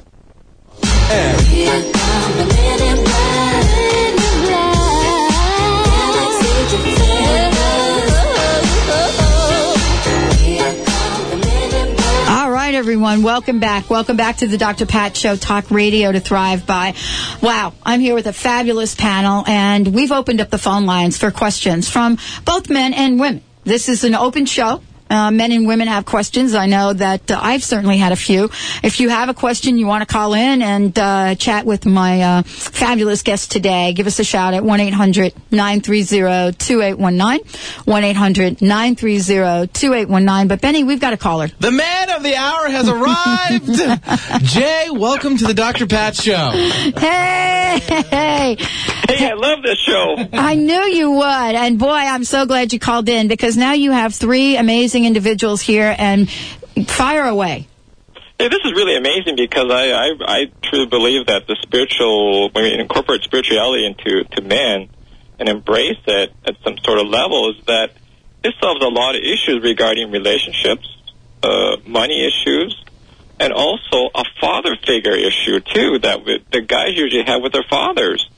[12.89, 13.23] Everyone.
[13.23, 13.91] Welcome back.
[13.91, 14.87] Welcome back to the Dr.
[14.87, 16.95] Pat Show, Talk Radio to Thrive By.
[17.43, 21.31] Wow, I'm here with a fabulous panel, and we've opened up the phone lines for
[21.31, 23.43] questions from both men and women.
[23.63, 24.81] This is an open show.
[25.11, 26.55] Uh, men and women have questions.
[26.55, 28.51] I know that uh, I've certainly had a few.
[28.83, 32.21] If you have a question, you want to call in and uh, chat with my
[32.21, 37.39] uh, fabulous guest today, give us a shout at 1-800-930-2819,
[37.87, 40.49] 1-800-930-2819.
[40.49, 41.49] But Benny, we've got a caller.
[41.59, 44.45] The man of the hour has arrived.
[44.45, 45.87] Jay, welcome to the Dr.
[45.87, 46.51] Pat Show.
[46.99, 47.79] Hey,
[48.11, 48.57] hey,
[49.19, 50.17] Hey, I love this show.
[50.35, 51.25] I knew you would.
[51.25, 55.63] And boy, I'm so glad you called in because now you have three amazing individuals
[55.63, 56.31] here and
[56.87, 57.67] fire away.
[58.39, 62.65] Hey, this is really amazing because I, I, I truly believe that the spiritual, when
[62.65, 64.91] we incorporate spirituality into to man
[65.39, 67.93] and embrace it at some sort of level, is that
[68.45, 70.87] it solves a lot of issues regarding relationships,
[71.43, 72.85] uh, money issues,
[73.41, 77.65] and also a father figure issue too that we, the guys usually have with their
[77.71, 78.29] fathers.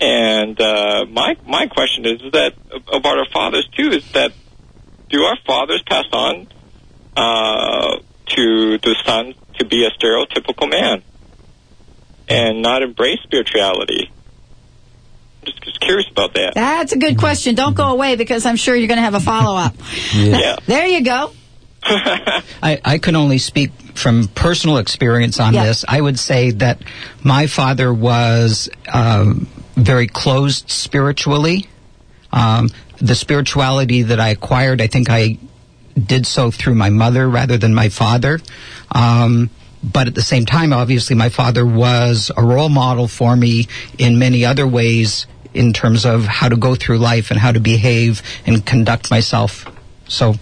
[0.00, 2.54] And uh, my my question is that
[2.92, 4.32] about our fathers too is that
[5.08, 6.48] do our fathers pass on
[7.16, 11.02] uh, to the son to be a stereotypical man
[12.28, 14.10] and not embrace spirituality?
[14.10, 16.54] I'm just, just curious about that.
[16.54, 17.54] That's a good question.
[17.54, 19.74] Don't go away because I'm sure you're going to have a follow up.
[20.14, 20.56] Yeah.
[20.66, 21.32] There you go.
[21.86, 25.66] I, I can only speak from personal experience on Yeah.
[25.66, 25.84] this.
[25.86, 26.80] I would say that
[27.22, 31.68] my father was um, very closed spiritually.
[32.32, 35.38] Um, the spirituality that I acquired, I think I
[35.94, 38.40] did so through my mother rather than my father.
[38.92, 39.50] Um,
[39.82, 44.18] but at the same time, obviously, my father was a role model for me in
[44.18, 48.22] many other ways in terms of how to go through life and how to behave
[48.46, 49.66] and conduct myself.
[50.08, 50.34] So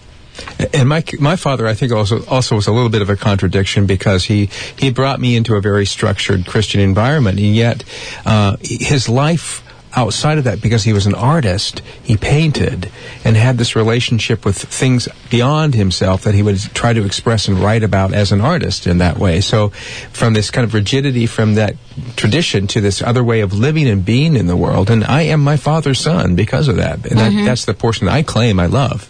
[0.73, 3.85] And my my father, I think, also also was a little bit of a contradiction
[3.85, 7.83] because he he brought me into a very structured Christian environment, and yet
[8.25, 9.61] uh, his life
[9.95, 12.89] outside of that, because he was an artist, he painted
[13.23, 17.59] and had this relationship with things beyond himself that he would try to express and
[17.59, 19.39] write about as an artist in that way.
[19.39, 19.69] So,
[20.11, 21.75] from this kind of rigidity from that
[22.15, 25.41] tradition to this other way of living and being in the world, and I am
[25.41, 27.35] my father's son because of that, and Mhm.
[27.37, 29.07] that, that's the portion I claim I love.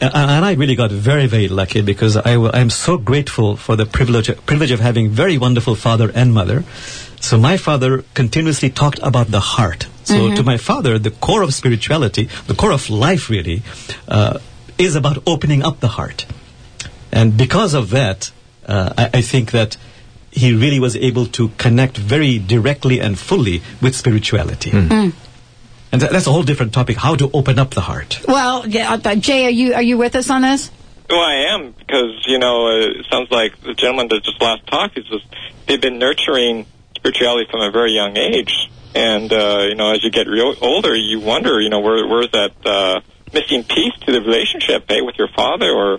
[0.00, 3.84] And, and I really got very, very lucky because I am so grateful for the
[3.84, 6.64] privilege, privilege of having very wonderful father and mother.
[7.20, 9.86] So my father continuously talked about the heart.
[10.04, 10.36] So Mhm.
[10.36, 13.62] to my father, the core of spirituality, the core of life really,
[14.08, 14.38] uh,
[14.78, 16.26] is about opening up the heart.
[17.12, 18.30] And because of that,
[18.66, 19.76] uh, I, I think that
[20.32, 24.70] he really was able to connect very directly and fully with spirituality.
[24.70, 25.12] Mm.
[25.92, 28.20] And tha- that's a whole different topic, how to open up the heart.
[28.26, 30.70] Well, yeah, uh, Jay, are you are you with us on this?
[31.10, 34.66] Well, I am because you know uh, it sounds like the gentleman that just last
[34.66, 35.26] talked is just
[35.66, 40.10] they've been nurturing spirituality from a very young age, and uh, you know as you
[40.10, 43.00] get real older, you wonder you know where where's that uh,
[43.34, 45.98] missing piece to the relationship, eh, with your father or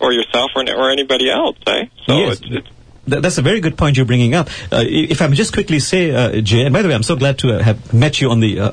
[0.00, 1.84] or yourself or, or anybody else, eh?
[2.06, 2.40] So Yes.
[2.40, 2.68] it's, it's
[3.10, 4.48] Th- That's a very good point you're bringing up.
[4.72, 7.16] Uh, if I may just quickly say, uh, Jay, and by the way, I'm so
[7.16, 8.70] glad to uh, have met you on the uh,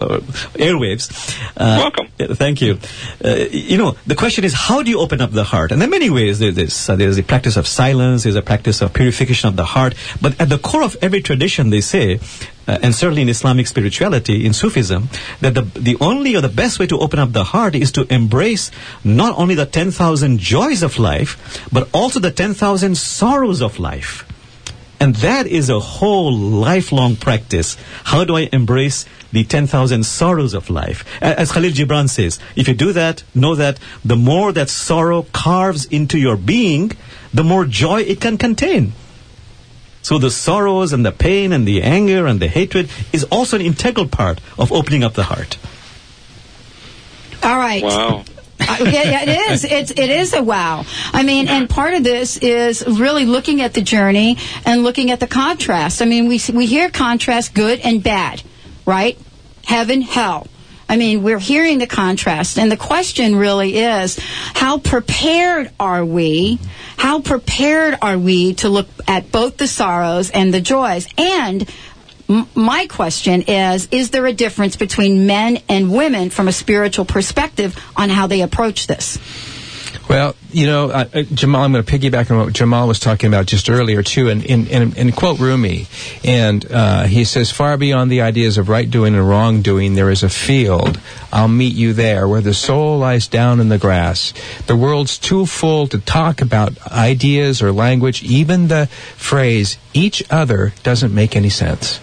[0.56, 1.10] airwaves.
[1.56, 2.08] Uh, Welcome.
[2.36, 2.80] Thank you.
[3.24, 5.72] Uh, you know, the question is, how do you open up the heart?
[5.72, 6.40] And there are many ways.
[6.40, 9.66] There- There's, uh, there's a practice of silence, there's a practice of purification of the
[9.66, 9.96] heart.
[10.22, 12.20] But at the core of every tradition, they say,
[12.68, 15.08] uh, and certainly in Islamic spirituality, in Sufism,
[15.42, 18.06] that the, the only or the best way to open up the heart is to
[18.14, 18.72] embrace
[19.06, 21.38] not only the 10,000 joys of life,
[21.72, 24.27] but also the 10,000 sorrows of life.
[25.00, 27.78] And that is a whole lifelong practice.
[28.06, 31.06] How do I embrace the 10,000 sorrows of life?
[31.22, 35.86] As Khalil Gibran says, if you do that, know that the more that sorrow carves
[35.86, 36.94] into your being,
[37.34, 38.94] the more joy it can contain.
[40.02, 43.62] So the sorrows and the pain and the anger and the hatred is also an
[43.62, 45.58] integral part of opening up the heart.
[47.44, 47.84] All right.
[47.84, 48.24] Wow.
[48.80, 49.64] Yeah, it is.
[49.64, 50.86] It's it is a wow.
[51.14, 55.20] I mean, and part of this is really looking at the journey and looking at
[55.20, 56.02] the contrast.
[56.02, 58.44] I mean, we we hear contrast, good and bad,
[58.86, 59.18] right?
[59.66, 60.48] Heaven, hell.
[60.90, 64.18] I mean, we're hearing the contrast, and the question really is,
[64.54, 66.60] how prepared are we?
[66.96, 71.08] How prepared are we to look at both the sorrows and the joys?
[71.18, 71.70] And
[72.28, 77.76] My question is is there a difference between men and women from a spiritual perspective
[77.96, 79.18] on how they approach this
[80.10, 81.04] Well, you know,
[81.34, 85.16] Jamal, I'm going to piggyback on what Jamal was talking about just earlier, too, and
[85.16, 85.88] quote Rumi.
[86.24, 90.10] And uh, he says, Far beyond the ideas of right doing and wrong doing, there
[90.10, 91.00] is a field.
[91.34, 94.34] I'll meet you there, where the soul lies down in the grass.
[94.68, 98.24] The world's too full to talk about ideas or language.
[98.24, 102.00] Even the phrase, each other, doesn't make any sense.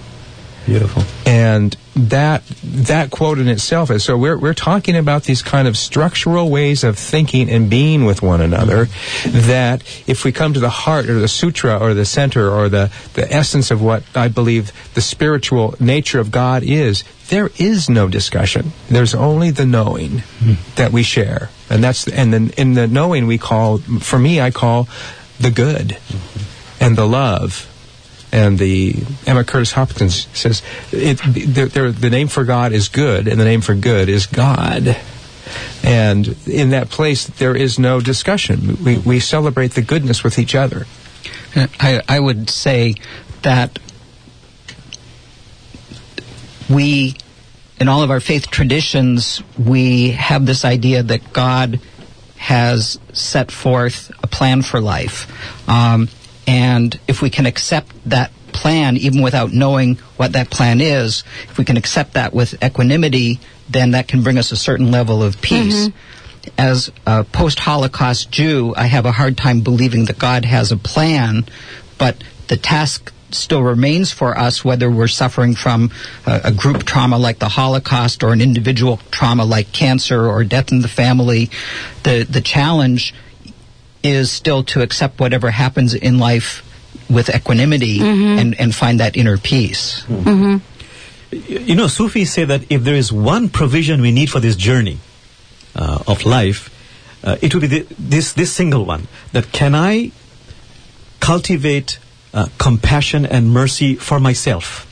[0.67, 1.03] Beautiful.
[1.27, 5.77] And that that quote in itself is so we're we're talking about these kind of
[5.77, 8.87] structural ways of thinking and being with one another
[9.25, 12.91] that if we come to the heart or the sutra or the center or the
[13.13, 18.09] the essence of what I believe the spiritual nature of God is there is no
[18.09, 18.73] discussion.
[18.89, 20.55] There's only the knowing hmm.
[20.77, 21.51] that we share.
[21.71, 24.89] And that's and then in the knowing we call for me I call
[25.39, 26.83] the good mm-hmm.
[26.85, 27.71] and the love
[28.35, 28.97] and the
[29.29, 30.61] Emma Curtis Hopkins says
[30.91, 34.27] it, the, the, the name for God is good, and the name for good is
[34.27, 34.97] God.
[35.85, 38.83] And in that place, there is no discussion.
[38.83, 40.87] We, we celebrate the goodness with each other.
[41.79, 42.97] I, I would say
[43.43, 43.79] that
[46.69, 47.15] we,
[47.79, 51.79] in all of our faith traditions, we have this idea that God
[52.37, 55.31] has set forth a plan for life.
[55.69, 56.09] Um,
[56.47, 61.59] and if we can accept that plan, even without knowing what that plan is, if
[61.59, 65.41] we can accept that with equanimity, then that can bring us a certain level of
[65.41, 65.89] peace.
[65.89, 66.51] Mm-hmm.
[66.59, 70.77] As a post Holocaust Jew, I have a hard time believing that God has a
[70.77, 71.47] plan,
[71.99, 75.91] but the task still remains for us whether we're suffering from
[76.27, 80.71] a, a group trauma like the Holocaust or an individual trauma like cancer or death
[80.71, 81.51] in the family.
[82.05, 83.15] The, the challenge
[84.05, 86.63] is still to accept whatever happens in life
[87.11, 90.05] with equanimity and, and find that inner peace.
[90.05, 90.59] Mm-hmm.
[91.49, 94.99] You know, Sufis say that if there is one provision we need for this journey
[95.75, 96.71] uh, of life,
[97.25, 99.09] uh, it would be the, this this single one.
[99.33, 100.13] That can I
[101.21, 101.99] cultivate
[102.33, 104.87] uh, compassion and mercy for myself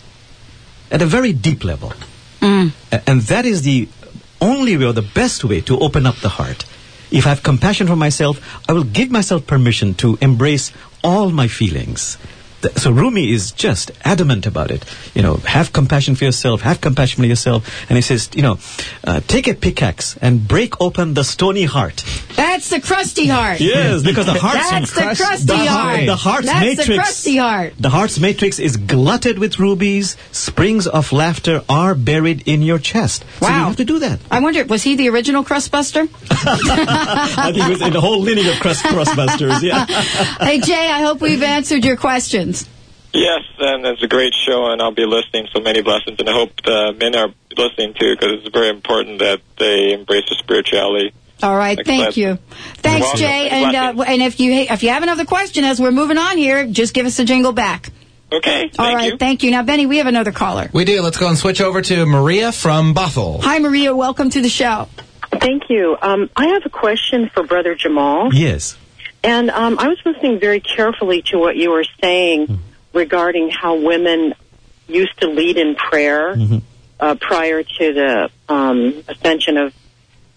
[0.91, 1.93] at a very deep level,
[2.91, 3.89] A- and that is the
[4.41, 6.65] only way or the best way to open up the heart.
[7.13, 10.73] If I have compassion for myself, I will give myself permission to embrace
[11.05, 12.17] all my feelings.
[12.63, 14.85] Th- So Rumi is just adamant about it.
[15.15, 17.69] You know, have compassion for yourself, have compassion for yourself.
[17.89, 18.59] And he says, you know,
[19.05, 22.05] uh, take a pickaxe and break open the stony heart.
[22.37, 23.61] That's the crusty heart.
[23.61, 26.07] Yes, because the heart's That's the crusty the, heart.
[26.07, 26.89] The heart's That's matrix.
[26.89, 27.73] the crusty heart.
[27.79, 30.17] The heart's matrix is glutted with rubies.
[30.33, 33.25] Springs of laughter are buried in your chest.
[33.41, 33.49] Wow.
[33.49, 34.21] So you have to do that.
[34.31, 36.09] I wonder, was he the original crustbuster?
[36.31, 39.63] I think it was in the whole lineage of crust crossbusters.
[39.63, 39.85] Yeah.
[40.41, 42.52] hey, Jay, I hope we've answered your questions.
[43.15, 45.47] Yes, and it's a great show, and I'll be listening.
[45.53, 49.19] So many blessings, and I hope the men are listening too, because it's very important
[49.19, 51.13] that they embrace the spirituality.
[51.43, 52.17] All right, thank Excellent.
[52.17, 52.39] you.
[52.77, 53.21] Thanks, welcome.
[53.21, 53.49] Jay.
[53.51, 56.67] And uh, and if you if you have another question as we're moving on here,
[56.67, 57.91] just give us a jingle back.
[58.33, 58.71] Okay.
[58.79, 59.51] All right, thank you.
[59.51, 60.71] Now, Benny, we have another caller.
[60.73, 61.03] We do.
[61.03, 63.43] Let's go and switch over to Maria from Bothell.
[63.43, 63.95] Hi, Maria.
[63.95, 64.89] Welcome to the show.
[65.33, 65.99] Thank you.
[66.01, 68.33] Um, I have a question for Brother Jamal.
[68.33, 68.79] Yes.
[69.23, 72.61] And um, I was listening very carefully to what you were saying
[72.93, 74.35] regarding how women
[74.89, 76.37] used to lead in prayer
[77.01, 79.75] uh, prior to the um, ascension of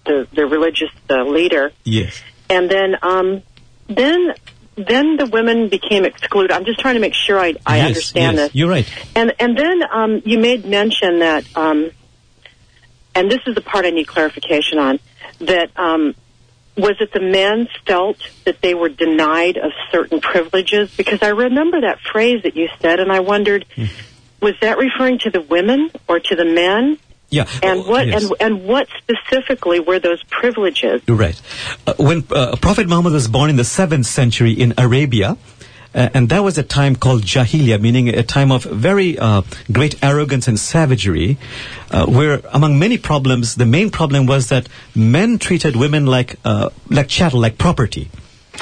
[0.05, 1.71] the, the religious uh, leader.
[1.83, 2.21] Yes.
[2.49, 3.41] And then, um,
[3.87, 4.33] then,
[4.75, 6.51] then the women became excluded.
[6.51, 8.47] I'm just trying to make sure I, I yes, understand yes.
[8.47, 8.55] this.
[8.55, 8.87] You're right.
[9.15, 11.91] And and then um, you made mention that, um,
[13.15, 14.99] and this is the part I need clarification on.
[15.39, 16.13] That um,
[16.77, 20.93] was it the men felt that they were denied of certain privileges?
[20.95, 23.85] Because I remember that phrase that you said, and I wondered, Hmm.
[24.41, 26.97] was that referring to the women or to the men?
[27.29, 27.47] Yeah.
[27.63, 28.23] And what yes.
[28.23, 31.01] and and what specifically were those privileges?
[31.07, 31.41] You're right.
[31.87, 35.37] Uh, when uh, Prophet Muhammad was born in the 7th century in Arabia,
[35.95, 40.47] and that was a time called Jahiliyyah, meaning a time of very uh, great arrogance
[40.47, 41.37] and savagery,
[41.89, 46.69] uh, where among many problems, the main problem was that men treated women like, uh,
[46.89, 48.09] like chattel, like property.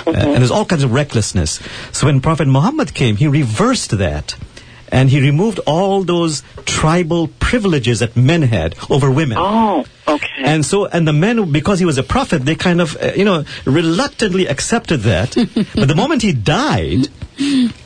[0.05, 1.59] Uh, and there's all kinds of recklessness.
[1.91, 4.35] So when Prophet Muhammad came, he reversed that.
[4.91, 9.39] And he removed all those tribal privileges that men had over women.
[9.39, 10.27] Oh, okay.
[10.37, 13.25] And so, and the men, because he was a prophet, they kind of, uh, you
[13.25, 15.35] know, reluctantly accepted that.
[15.75, 17.07] but the moment he died,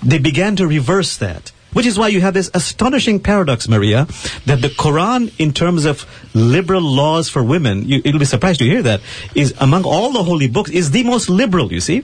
[0.04, 1.52] they began to reverse that.
[1.74, 4.08] Which is why you have this astonishing paradox, Maria,
[4.46, 8.66] that the Quran, in terms of liberal laws for women, you, you'll be surprised to
[8.66, 9.02] hear that,
[9.36, 12.04] is among all the holy books, is the most liberal, you see.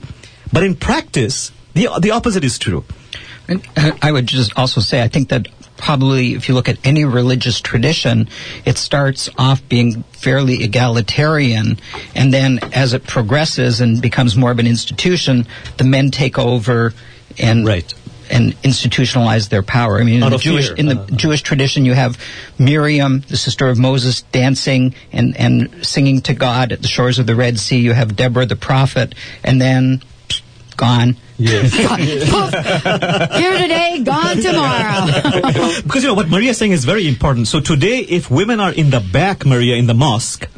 [0.52, 2.84] But in practice, the, the opposite is true.
[3.48, 6.78] And uh, I would just also say, I think that probably if you look at
[6.84, 8.28] any religious tradition,
[8.64, 11.78] it starts off being fairly egalitarian,
[12.14, 15.46] and then as it progresses and becomes more of an institution,
[15.78, 16.94] the men take over
[17.38, 17.94] and right.
[18.30, 19.98] and institutionalize their power.
[19.98, 20.76] I mean, in the Jewish fear.
[20.76, 22.18] in the Uh, Jewish tradition, you have
[22.58, 27.26] Miriam, the sister of Moses, dancing and and singing to God at the shores of
[27.26, 27.78] the Red Sea.
[27.78, 30.42] You have Deborah the prophet, and then psh,
[30.76, 31.16] gone.
[31.36, 31.72] Yes.
[33.38, 35.80] Here today, gone tomorrow.
[35.82, 37.48] because you know what Maria is saying is very important.
[37.48, 40.48] So today, if women are in the back, Maria, in the mosque,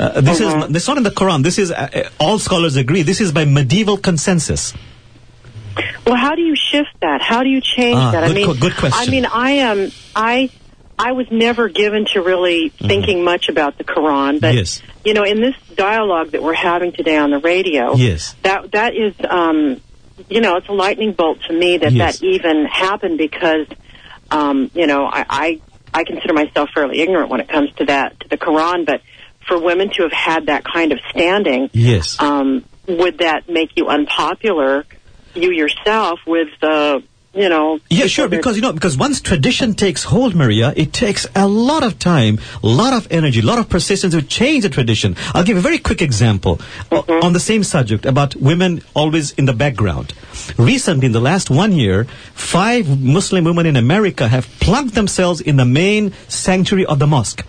[0.00, 1.42] uh, this is this is not in the Quran.
[1.42, 3.02] This is uh, uh, all scholars agree.
[3.02, 4.72] This is by medieval consensus.
[6.06, 7.20] Well, how do you shift that?
[7.22, 8.24] How do you change Ah, that?
[8.24, 9.08] I good mean, que- good question.
[9.08, 10.50] I mean, I am I
[10.98, 14.58] I was never given to really thinking much about the Quran, but Mm-hmm.
[14.58, 14.82] Yes.
[15.04, 18.34] you know, in this dialogue that we're having today on the radio, Yes.
[18.42, 19.80] that that is, um,
[20.28, 22.18] you know, it's a lightning bolt to me that Yes.
[22.18, 23.66] that even happened because,
[24.30, 25.60] um, you know, I, I
[25.94, 29.00] I consider myself fairly ignorant when it comes to that to the Quran, but
[29.46, 32.20] for women to have had that kind of standing, Yes.
[32.20, 34.84] um, would that make you unpopular,
[35.42, 37.02] you yourself, with the,
[37.34, 37.78] you know?
[37.90, 38.28] Yeah, sure.
[38.28, 42.38] Because you know, because once tradition takes hold, Maria, it takes a lot of time,
[42.62, 45.14] a lot of energy, a lot of persistence to change the tradition.
[45.34, 46.60] I'll give a very quick example
[46.90, 50.14] o- on the same subject about women always in the background.
[50.56, 55.56] Recently, in the last one year, five Muslim women in America have plugged themselves in
[55.56, 57.44] the main sanctuary of the mosque.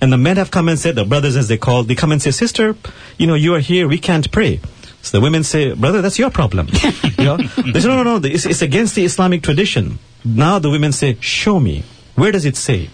[0.00, 2.20] And the men have come and said, the brothers as they call, they come and
[2.20, 2.74] say, sister,
[3.18, 4.60] you know, you are here, we can't pray.
[5.02, 6.68] So the women say, brother, that's your problem.
[7.18, 7.36] you know?
[7.36, 9.98] They say, no, no, no, it's, it's against the Islamic tradition.
[10.24, 11.82] Now the women say, show me.
[12.14, 12.88] Where does it say?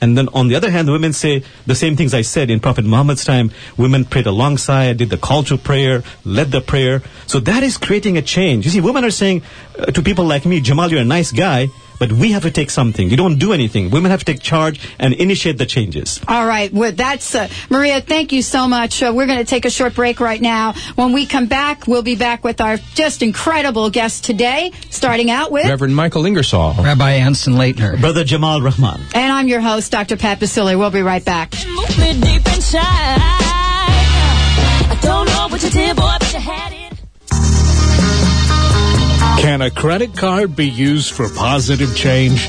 [0.00, 2.60] And then on the other hand, the women say the same things I said in
[2.60, 3.50] Prophet Muhammad's time.
[3.78, 7.02] Women prayed alongside, did the call to prayer, led the prayer.
[7.26, 8.66] So that is creating a change.
[8.66, 9.42] You see, women are saying
[9.78, 11.68] uh, to people like me, Jamal, you're a nice guy,
[11.98, 13.08] but we have to take something.
[13.10, 13.90] You don't do anything.
[13.90, 16.20] Women have to take charge and initiate the changes.
[16.28, 18.00] All right, well, that's uh, Maria.
[18.00, 19.02] Thank you so much.
[19.02, 20.74] Uh, we're going to take a short break right now.
[20.94, 24.72] When we come back, we'll be back with our just incredible guest today.
[24.90, 26.74] Starting out with, Reverend Michael Ingersoll.
[26.74, 28.00] Rabbi Anson Laytner.
[28.00, 29.00] Brother Jamal Rahman.
[29.14, 30.16] and I'm your host, Dr.
[30.16, 30.78] Pat Baccili.
[30.78, 31.54] We'll be right back.
[31.66, 32.80] Move me deep inside.
[34.86, 36.83] I don't know what you did, boy, but you had it.
[39.38, 42.48] Can a credit card be used for positive change?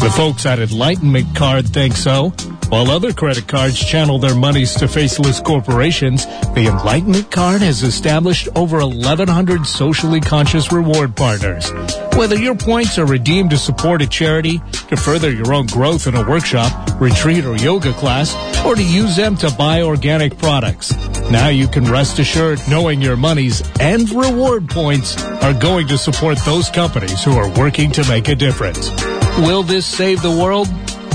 [0.00, 2.32] The folks at Enlightenment Card think so.
[2.74, 8.48] While other credit cards channel their monies to faceless corporations, the Enlightenment Card has established
[8.56, 11.70] over 1,100 socially conscious reward partners.
[12.16, 16.16] Whether your points are redeemed to support a charity, to further your own growth in
[16.16, 18.34] a workshop, retreat, or yoga class,
[18.66, 20.92] or to use them to buy organic products,
[21.30, 26.38] now you can rest assured knowing your monies and reward points are going to support
[26.38, 28.90] those companies who are working to make a difference.
[29.38, 30.66] Will this save the world?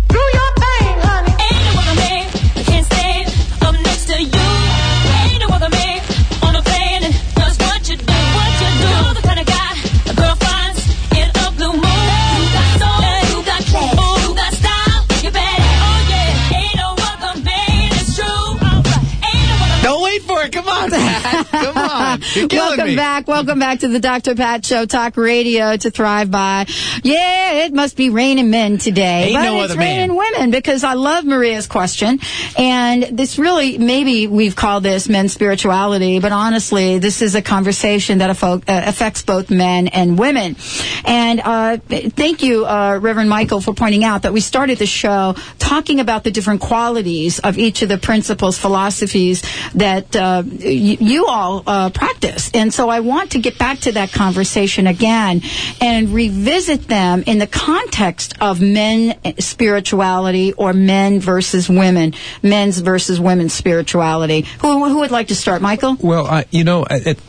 [22.35, 22.95] Welcome me.
[22.95, 23.27] back.
[23.27, 24.35] Welcome back to the Dr.
[24.35, 26.65] Pat Show, Talk Radio to Thrive By.
[27.03, 29.29] Yeah, it must be raining men today.
[29.29, 30.15] Ain't but no it's raining man.
[30.15, 32.19] women because I love Maria's question.
[32.57, 38.19] And this really, maybe we've called this men's spirituality, but honestly, this is a conversation
[38.19, 40.55] that uh, affects both men and women.
[41.05, 45.35] And uh, thank you, uh, Reverend Michael, for pointing out that we started the show
[45.57, 51.25] talking about the different qualities of each of the principles, philosophies that uh, y- you
[51.25, 51.89] all uh,
[52.19, 52.51] practice.
[52.53, 55.41] And so I want to get back to that conversation again
[55.81, 63.19] and revisit them in the context of men spirituality or men versus women, men's versus
[63.19, 64.45] women's spirituality.
[64.61, 65.97] Who, who would like to start, Michael?
[65.99, 67.19] Well, you know, it,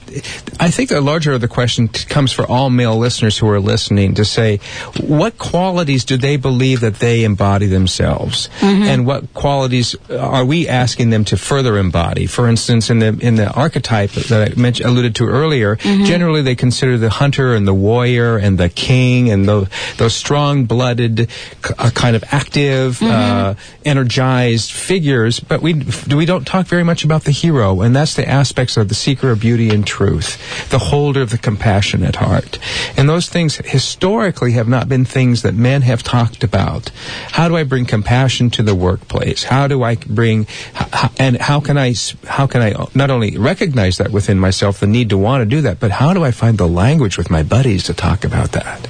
[0.59, 4.15] I think the larger of the question comes for all male listeners who are listening
[4.15, 4.59] to say,
[5.01, 11.11] what qualities do they believe that they embody themselves, and what qualities are we asking
[11.11, 12.27] them to further embody?
[12.27, 16.55] For instance, in the in the archetype that I mentioned, alluded to earlier, generally they
[16.57, 21.29] consider the hunter and the warrior and the king and those those strong-blooded,
[21.65, 23.55] c- uh, kind of active, uh,
[23.85, 25.41] energized figures.
[25.41, 25.75] But we
[26.15, 29.31] we don't talk very much about the hero, and that's the aspects of the seeker
[29.31, 32.59] of beauty and truth, the holder of the compassionate heart,
[32.97, 36.91] and those things historically have not been things that men have talked about.
[37.33, 39.45] How do I bring compassion to the workplace?
[39.45, 40.47] How do I bring,
[41.19, 41.95] and how can I,
[42.27, 45.61] how can I not only recognize that within myself, the need to want to do
[45.63, 48.89] that, but how do I find the language with my buddies to talk about that?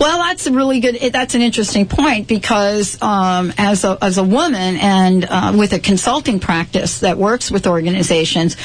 [0.00, 0.96] Well, that's a really good.
[1.12, 5.78] That's an interesting point because um, as a as a woman and uh, with a
[5.78, 8.56] consulting practice that works with organizations,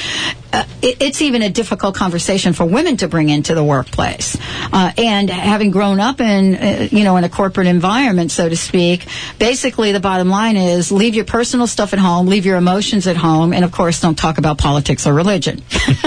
[0.52, 4.38] uh, it, it's even a difficult conversation for women to bring into the workplace.
[4.72, 8.56] Uh, and having grown up in uh, you know in a corporate environment, so to
[8.56, 9.06] speak,
[9.40, 13.18] basically the bottom line is leave your personal stuff at home, leave your emotions at
[13.18, 15.62] home, and of course don't talk about politics or religion.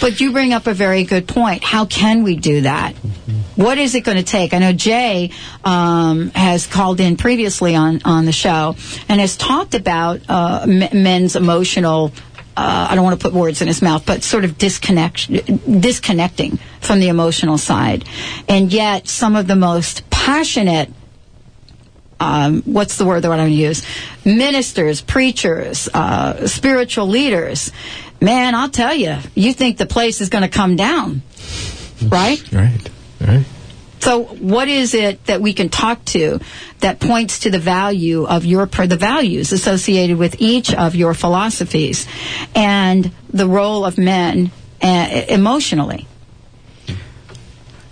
[0.00, 1.62] but you bring up a very good point.
[1.62, 2.94] How can we do that?
[3.60, 4.54] What is it going to take?
[4.54, 5.32] I know Jay
[5.64, 8.74] um, has called in previously on, on the show
[9.06, 12.12] and has talked about uh, men's emotional.
[12.56, 16.58] Uh, I don't want to put words in his mouth, but sort of disconnect, disconnecting
[16.80, 18.04] from the emotional side,
[18.48, 20.90] and yet some of the most passionate
[22.20, 23.82] um, what's the word that I'm going to use?
[24.26, 27.72] Ministers, preachers, uh, spiritual leaders.
[28.20, 31.22] Man, I'll tell you, you think the place is going to come down,
[32.06, 32.52] right?
[32.52, 32.90] Right.
[33.20, 33.46] Right.
[34.00, 36.40] So, what is it that we can talk to
[36.80, 42.06] that points to the value of your the values associated with each of your philosophies
[42.54, 44.50] and the role of men
[44.82, 46.06] uh, emotionally?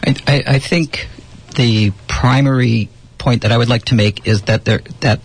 [0.06, 1.08] I, I, I think
[1.56, 2.88] the primary
[3.18, 5.20] point that I would like to make is that there that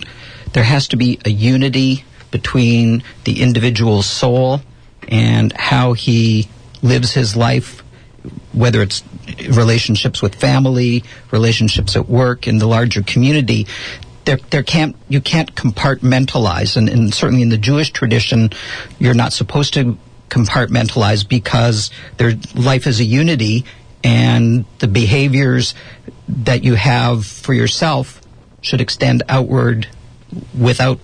[0.52, 4.62] there has to be a unity between the individual's soul
[5.08, 6.50] and how he
[6.82, 7.84] lives his life,
[8.52, 9.04] whether it's
[9.50, 13.68] relationships with family, relationships at work, in the larger community.
[14.26, 18.52] There, there can't you can't compartmentalize, and, and certainly in the Jewish tradition,
[19.00, 19.98] you're not supposed to
[20.30, 23.66] compartmentalize because their life is a unity,
[24.04, 25.76] and the behaviors
[26.28, 28.22] that you have for yourself
[28.62, 29.88] should extend outward
[30.58, 31.00] without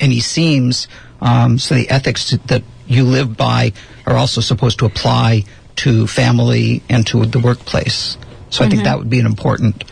[0.00, 0.88] any seams.
[1.20, 3.72] Um, so the ethics that you live by
[4.06, 5.44] are also supposed to apply
[5.78, 8.16] to family and to the workplace.
[8.50, 8.84] So I think Mhm.
[8.84, 9.84] that would be an important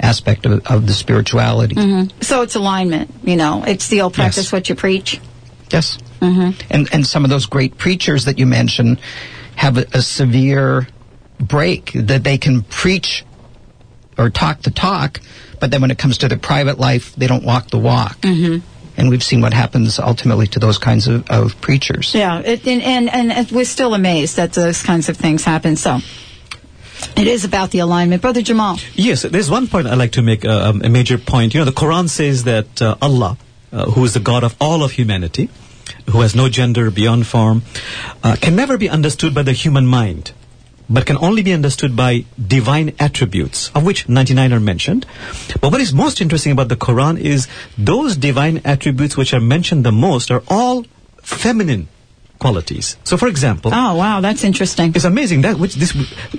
[0.00, 1.74] aspect of, of the spirituality.
[1.76, 2.10] Mhm.
[2.22, 3.10] So it's alignment.
[3.24, 4.16] You know, it's the old Yes.
[4.16, 5.20] practice what you preach.
[5.70, 5.98] Yes.
[6.20, 6.50] Mm-hmm.
[6.70, 8.98] And and some of those great preachers that you mentioned
[9.56, 10.88] have a, a severe
[11.40, 13.24] break that they can preach
[14.16, 15.20] or talk the talk,
[15.60, 18.20] but then when it comes to their private life, they don't walk the walk.
[18.22, 18.58] Mm-hmm.
[18.96, 22.14] And we've seen what happens ultimately to those kinds of, of preachers.
[22.14, 25.76] Yeah, it, and, and and and we're still amazed that those kinds of things happen.
[25.76, 25.98] So
[27.16, 28.78] it is about the alignment, brother Jamal.
[28.94, 31.54] Yes, there's one point I'd like to make uh, um, a major point.
[31.54, 33.36] You know, the Quran says that uh, Allah,
[33.72, 35.48] uh, who is the God of all of humanity,
[36.10, 37.62] who has no gender beyond form,
[38.22, 40.32] uh, can never be understood by the human mind,
[40.88, 45.06] but can only be understood by divine attributes, of which 99 are mentioned.
[45.60, 49.84] But what is most interesting about the Quran is those divine attributes which are mentioned
[49.84, 50.84] the most are all
[51.22, 51.88] feminine
[52.38, 52.96] qualities.
[53.04, 54.92] So, for example, Oh wow, that's interesting.
[54.94, 55.92] it's amazing that which this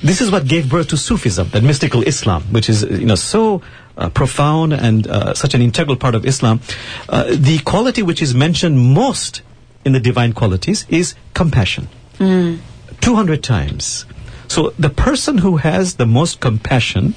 [0.04, 3.62] this is what gave birth to Sufism, that mystical Islam, which is you know so
[3.98, 6.60] uh, profound and uh, such an integral part of Islam.
[7.10, 9.42] Uh, the quality which is mentioned most
[9.86, 11.88] in the divine qualities is compassion.
[12.20, 12.60] Mm.
[13.02, 14.06] 200 times.
[14.48, 17.16] So the person who has the most compassion,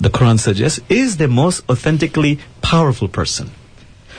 [0.00, 3.50] the Quran suggests, is the most authentically powerful person.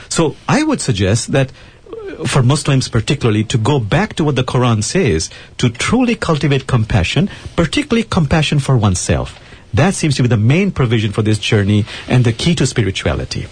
[0.08, 4.42] So I would suggest that uh, for Muslims particularly to go back to what the
[4.42, 9.38] Quran says to truly cultivate compassion, particularly compassion for oneself.
[9.72, 13.46] That seems to be the main provision for this journey and the key to spirituality.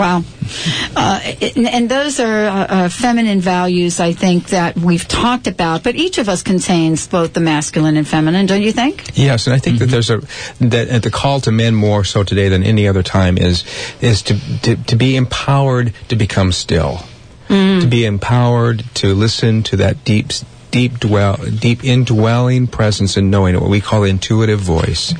[0.00, 0.22] Wow.
[0.96, 5.84] Uh, and, and those are uh, uh, feminine values, I think, that we've talked about.
[5.84, 9.10] But each of us contains both the masculine and feminine, don't you think?
[9.14, 10.22] Yes, and I think that there's a
[10.60, 13.64] that uh, the call to men more so today than any other time is
[14.00, 17.00] is to to, to be empowered to become still,
[17.48, 20.32] to be empowered to listen to that deep
[20.70, 25.12] deep dwell deep indwelling presence and knowing what we call intuitive voice,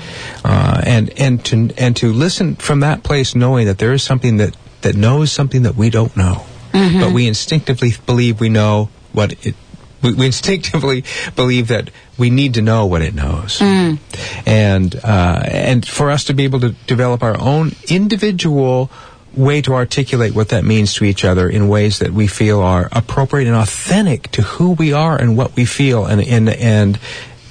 [0.42, 4.38] uh, and and to and to listen from that place, knowing that there is something
[4.38, 7.00] that that knows something that we don't know, Mm-hmm.
[7.00, 9.54] but we instinctively believe we know what it.
[10.02, 11.04] We, we instinctively
[11.36, 13.98] believe that we need to know what it knows Mm.
[14.46, 18.90] and uh, and for us to be able to develop our own individual
[19.34, 22.88] way to articulate what that means to each other in ways that we feel are
[22.92, 26.98] appropriate and authentic to who we are and what we feel and and and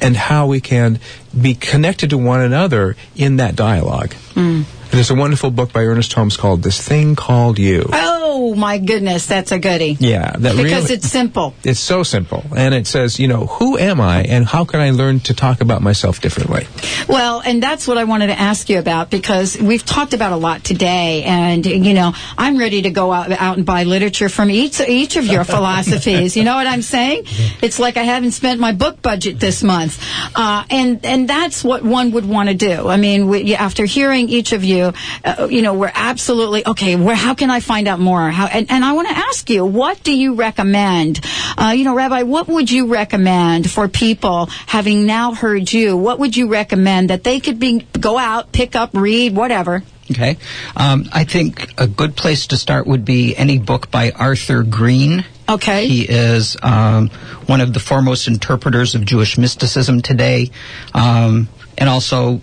[0.02, 1.00] and how we can
[1.40, 4.12] be connected to one another in that dialogue.
[4.34, 4.64] Mm.
[4.92, 9.26] There's a wonderful book by Ernest Holmes called "This Thing Called You." Oh my goodness,
[9.26, 9.98] that's a goodie.
[10.00, 11.54] Yeah, that because really, it's simple.
[11.64, 14.92] it's so simple, and it says, you know, who am I, and how can I
[14.92, 16.66] learn to talk about myself differently?
[17.08, 20.38] Well, and that's what I wanted to ask you about because we've talked about a
[20.38, 24.50] lot today, and you know, I'm ready to go out, out and buy literature from
[24.50, 26.36] each each of your philosophies.
[26.36, 27.26] You know what I'm saying?
[27.62, 30.02] It's like I haven't spent my book budget this month,
[30.36, 32.88] uh, and and that's what one would want to do.
[32.88, 36.96] I mean, we, after hearing each of you, uh, you know, we're absolutely okay.
[36.96, 38.30] Where how can I find out more?
[38.30, 41.20] How and, and I want to ask you, what do you recommend?
[41.58, 45.98] Uh, you know, Rabbi, what would you recommend for people having now heard you?
[45.98, 49.84] What would you recommend that they could be go out, pick up, read, whatever?
[50.12, 50.38] Okay.
[50.76, 55.24] Um, I think a good place to start would be any book by Arthur Green.
[55.48, 55.88] Okay.
[55.88, 57.10] He is um,
[57.46, 60.50] one of the foremost interpreters of Jewish mysticism today,
[60.94, 62.42] um, and also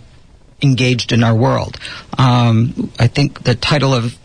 [0.62, 1.78] engaged in our world.
[2.18, 4.18] Um, I think the title of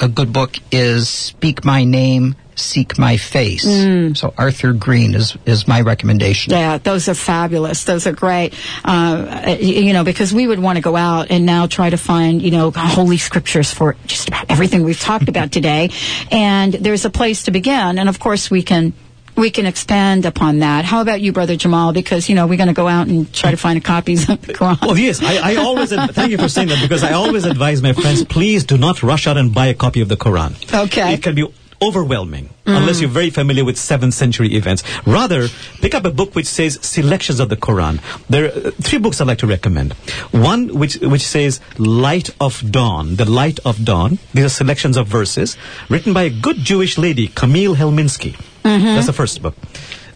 [0.00, 3.64] a good book is Speak My Name, Seek My Face.
[3.64, 4.16] Mm.
[4.16, 6.52] So Arthur Green is, is my recommendation.
[6.52, 7.84] Yeah, those are fabulous.
[7.84, 8.54] Those are great.
[8.84, 12.42] Uh, you know, because we would want to go out and now try to find,
[12.42, 15.90] you know, holy scriptures for just about everything we've talked about today.
[16.30, 17.98] And there's a place to begin.
[17.98, 18.92] And of course we can,
[19.36, 20.84] we can expand upon that.
[20.84, 21.92] How about you, Brother Jamal?
[21.92, 24.54] Because, you know, we're going to go out and try to find copies of the
[24.54, 24.78] Quran.
[24.82, 27.82] Oh yes, I, I always ad- thank you for saying that because I always advise
[27.82, 30.54] my friends, please do not rush out and buy a copy of the Quran.
[30.86, 31.14] Okay.
[31.14, 31.46] It can be
[31.82, 32.78] overwhelming Mm.
[32.78, 34.82] unless you're very familiar with seventh century events.
[35.06, 35.46] Rather,
[35.80, 38.00] pick up a book which says selections of the Quran.
[38.28, 39.92] There are uh, three books I'd like to recommend.
[40.32, 44.18] One which which says Light of Dawn, the Light of Dawn.
[44.34, 45.56] These are selections of verses
[45.88, 48.34] written by a good Jewish lady, Camille Helminski.
[48.66, 48.94] Mhm.
[48.94, 49.54] That's the first book.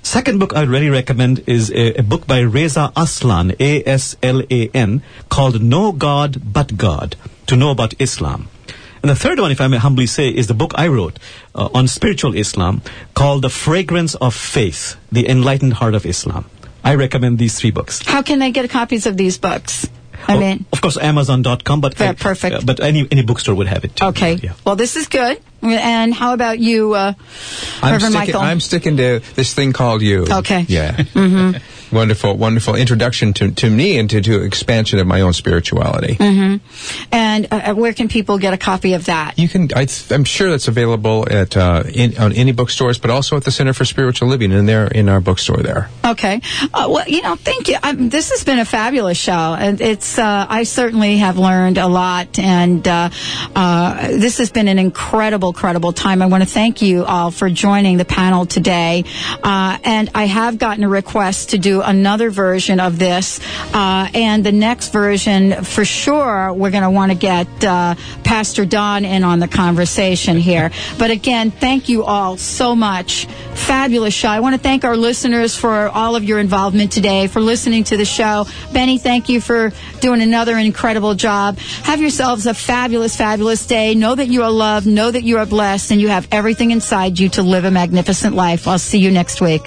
[0.03, 5.93] Second book I'd really recommend is a, a book by Reza Aslan, A-S-L-A-N, called No
[5.93, 8.49] God But God, to know about Islam.
[9.03, 11.19] And the third one, if I may humbly say, is the book I wrote
[11.55, 12.83] uh, on spiritual Islam
[13.15, 16.45] called The Fragrance of Faith, The Enlightened Heart of Islam.
[16.83, 18.03] I recommend these three books.
[18.05, 19.87] How can they get copies of these books?
[20.29, 22.57] I mean, of course, Amazon.com, but Yeah, perfect.
[22.57, 23.97] uh, but any any bookstore would have it.
[23.97, 24.07] Too.
[24.07, 24.51] okay.
[24.65, 25.41] Well, this is good.
[25.63, 27.13] And how about you, uh,
[27.83, 28.41] I'm Reverend sticking, Michael?
[28.41, 30.27] I'm sticking to this thing called you.
[30.31, 30.65] Okay.
[30.69, 31.03] Yeah.
[31.03, 31.53] hmm
[31.93, 36.15] wonderful, wonderful introduction to, to me and to, to expansion of my own spirituality.
[36.15, 36.57] hmm
[37.13, 39.39] And uh, where can people get a copy of that?
[39.39, 39.69] You can.
[39.75, 43.45] I, th- I'm sure that's available at uh, in, on any bookstores, but also at
[43.45, 45.91] the Center for Spiritual Living, in there in our bookstore there.
[46.05, 46.41] Okay.
[46.73, 47.77] Uh, well, you know, thank you.
[47.83, 50.19] i this has been a fabulous show, and it's.
[50.19, 53.11] Uh, I certainly have learned a lot, and uh,
[53.55, 56.23] uh, this has been an incredible, incredible time.
[56.23, 59.05] I want to thank you all for joining the panel today,
[59.43, 63.41] uh, and I have gotten a request to another version of this,
[63.75, 68.65] uh, and the next version, for sure, we're going to want to get uh, Pastor
[68.65, 70.71] Don in on the conversation here.
[70.99, 73.27] But again, thank you all so much.
[73.55, 74.29] Fabulous show.
[74.29, 77.97] I want to thank our listeners for all of your involvement today, for listening to
[77.97, 78.47] the show.
[78.73, 81.59] Benny, thank you for doing another incredible job.
[81.59, 83.95] Have yourselves a fabulous, fabulous day.
[83.95, 87.19] Know that you are loved, know that you are blessed, and you have everything inside
[87.19, 88.67] you to live a magnificent life.
[88.67, 89.63] I'll see you next week.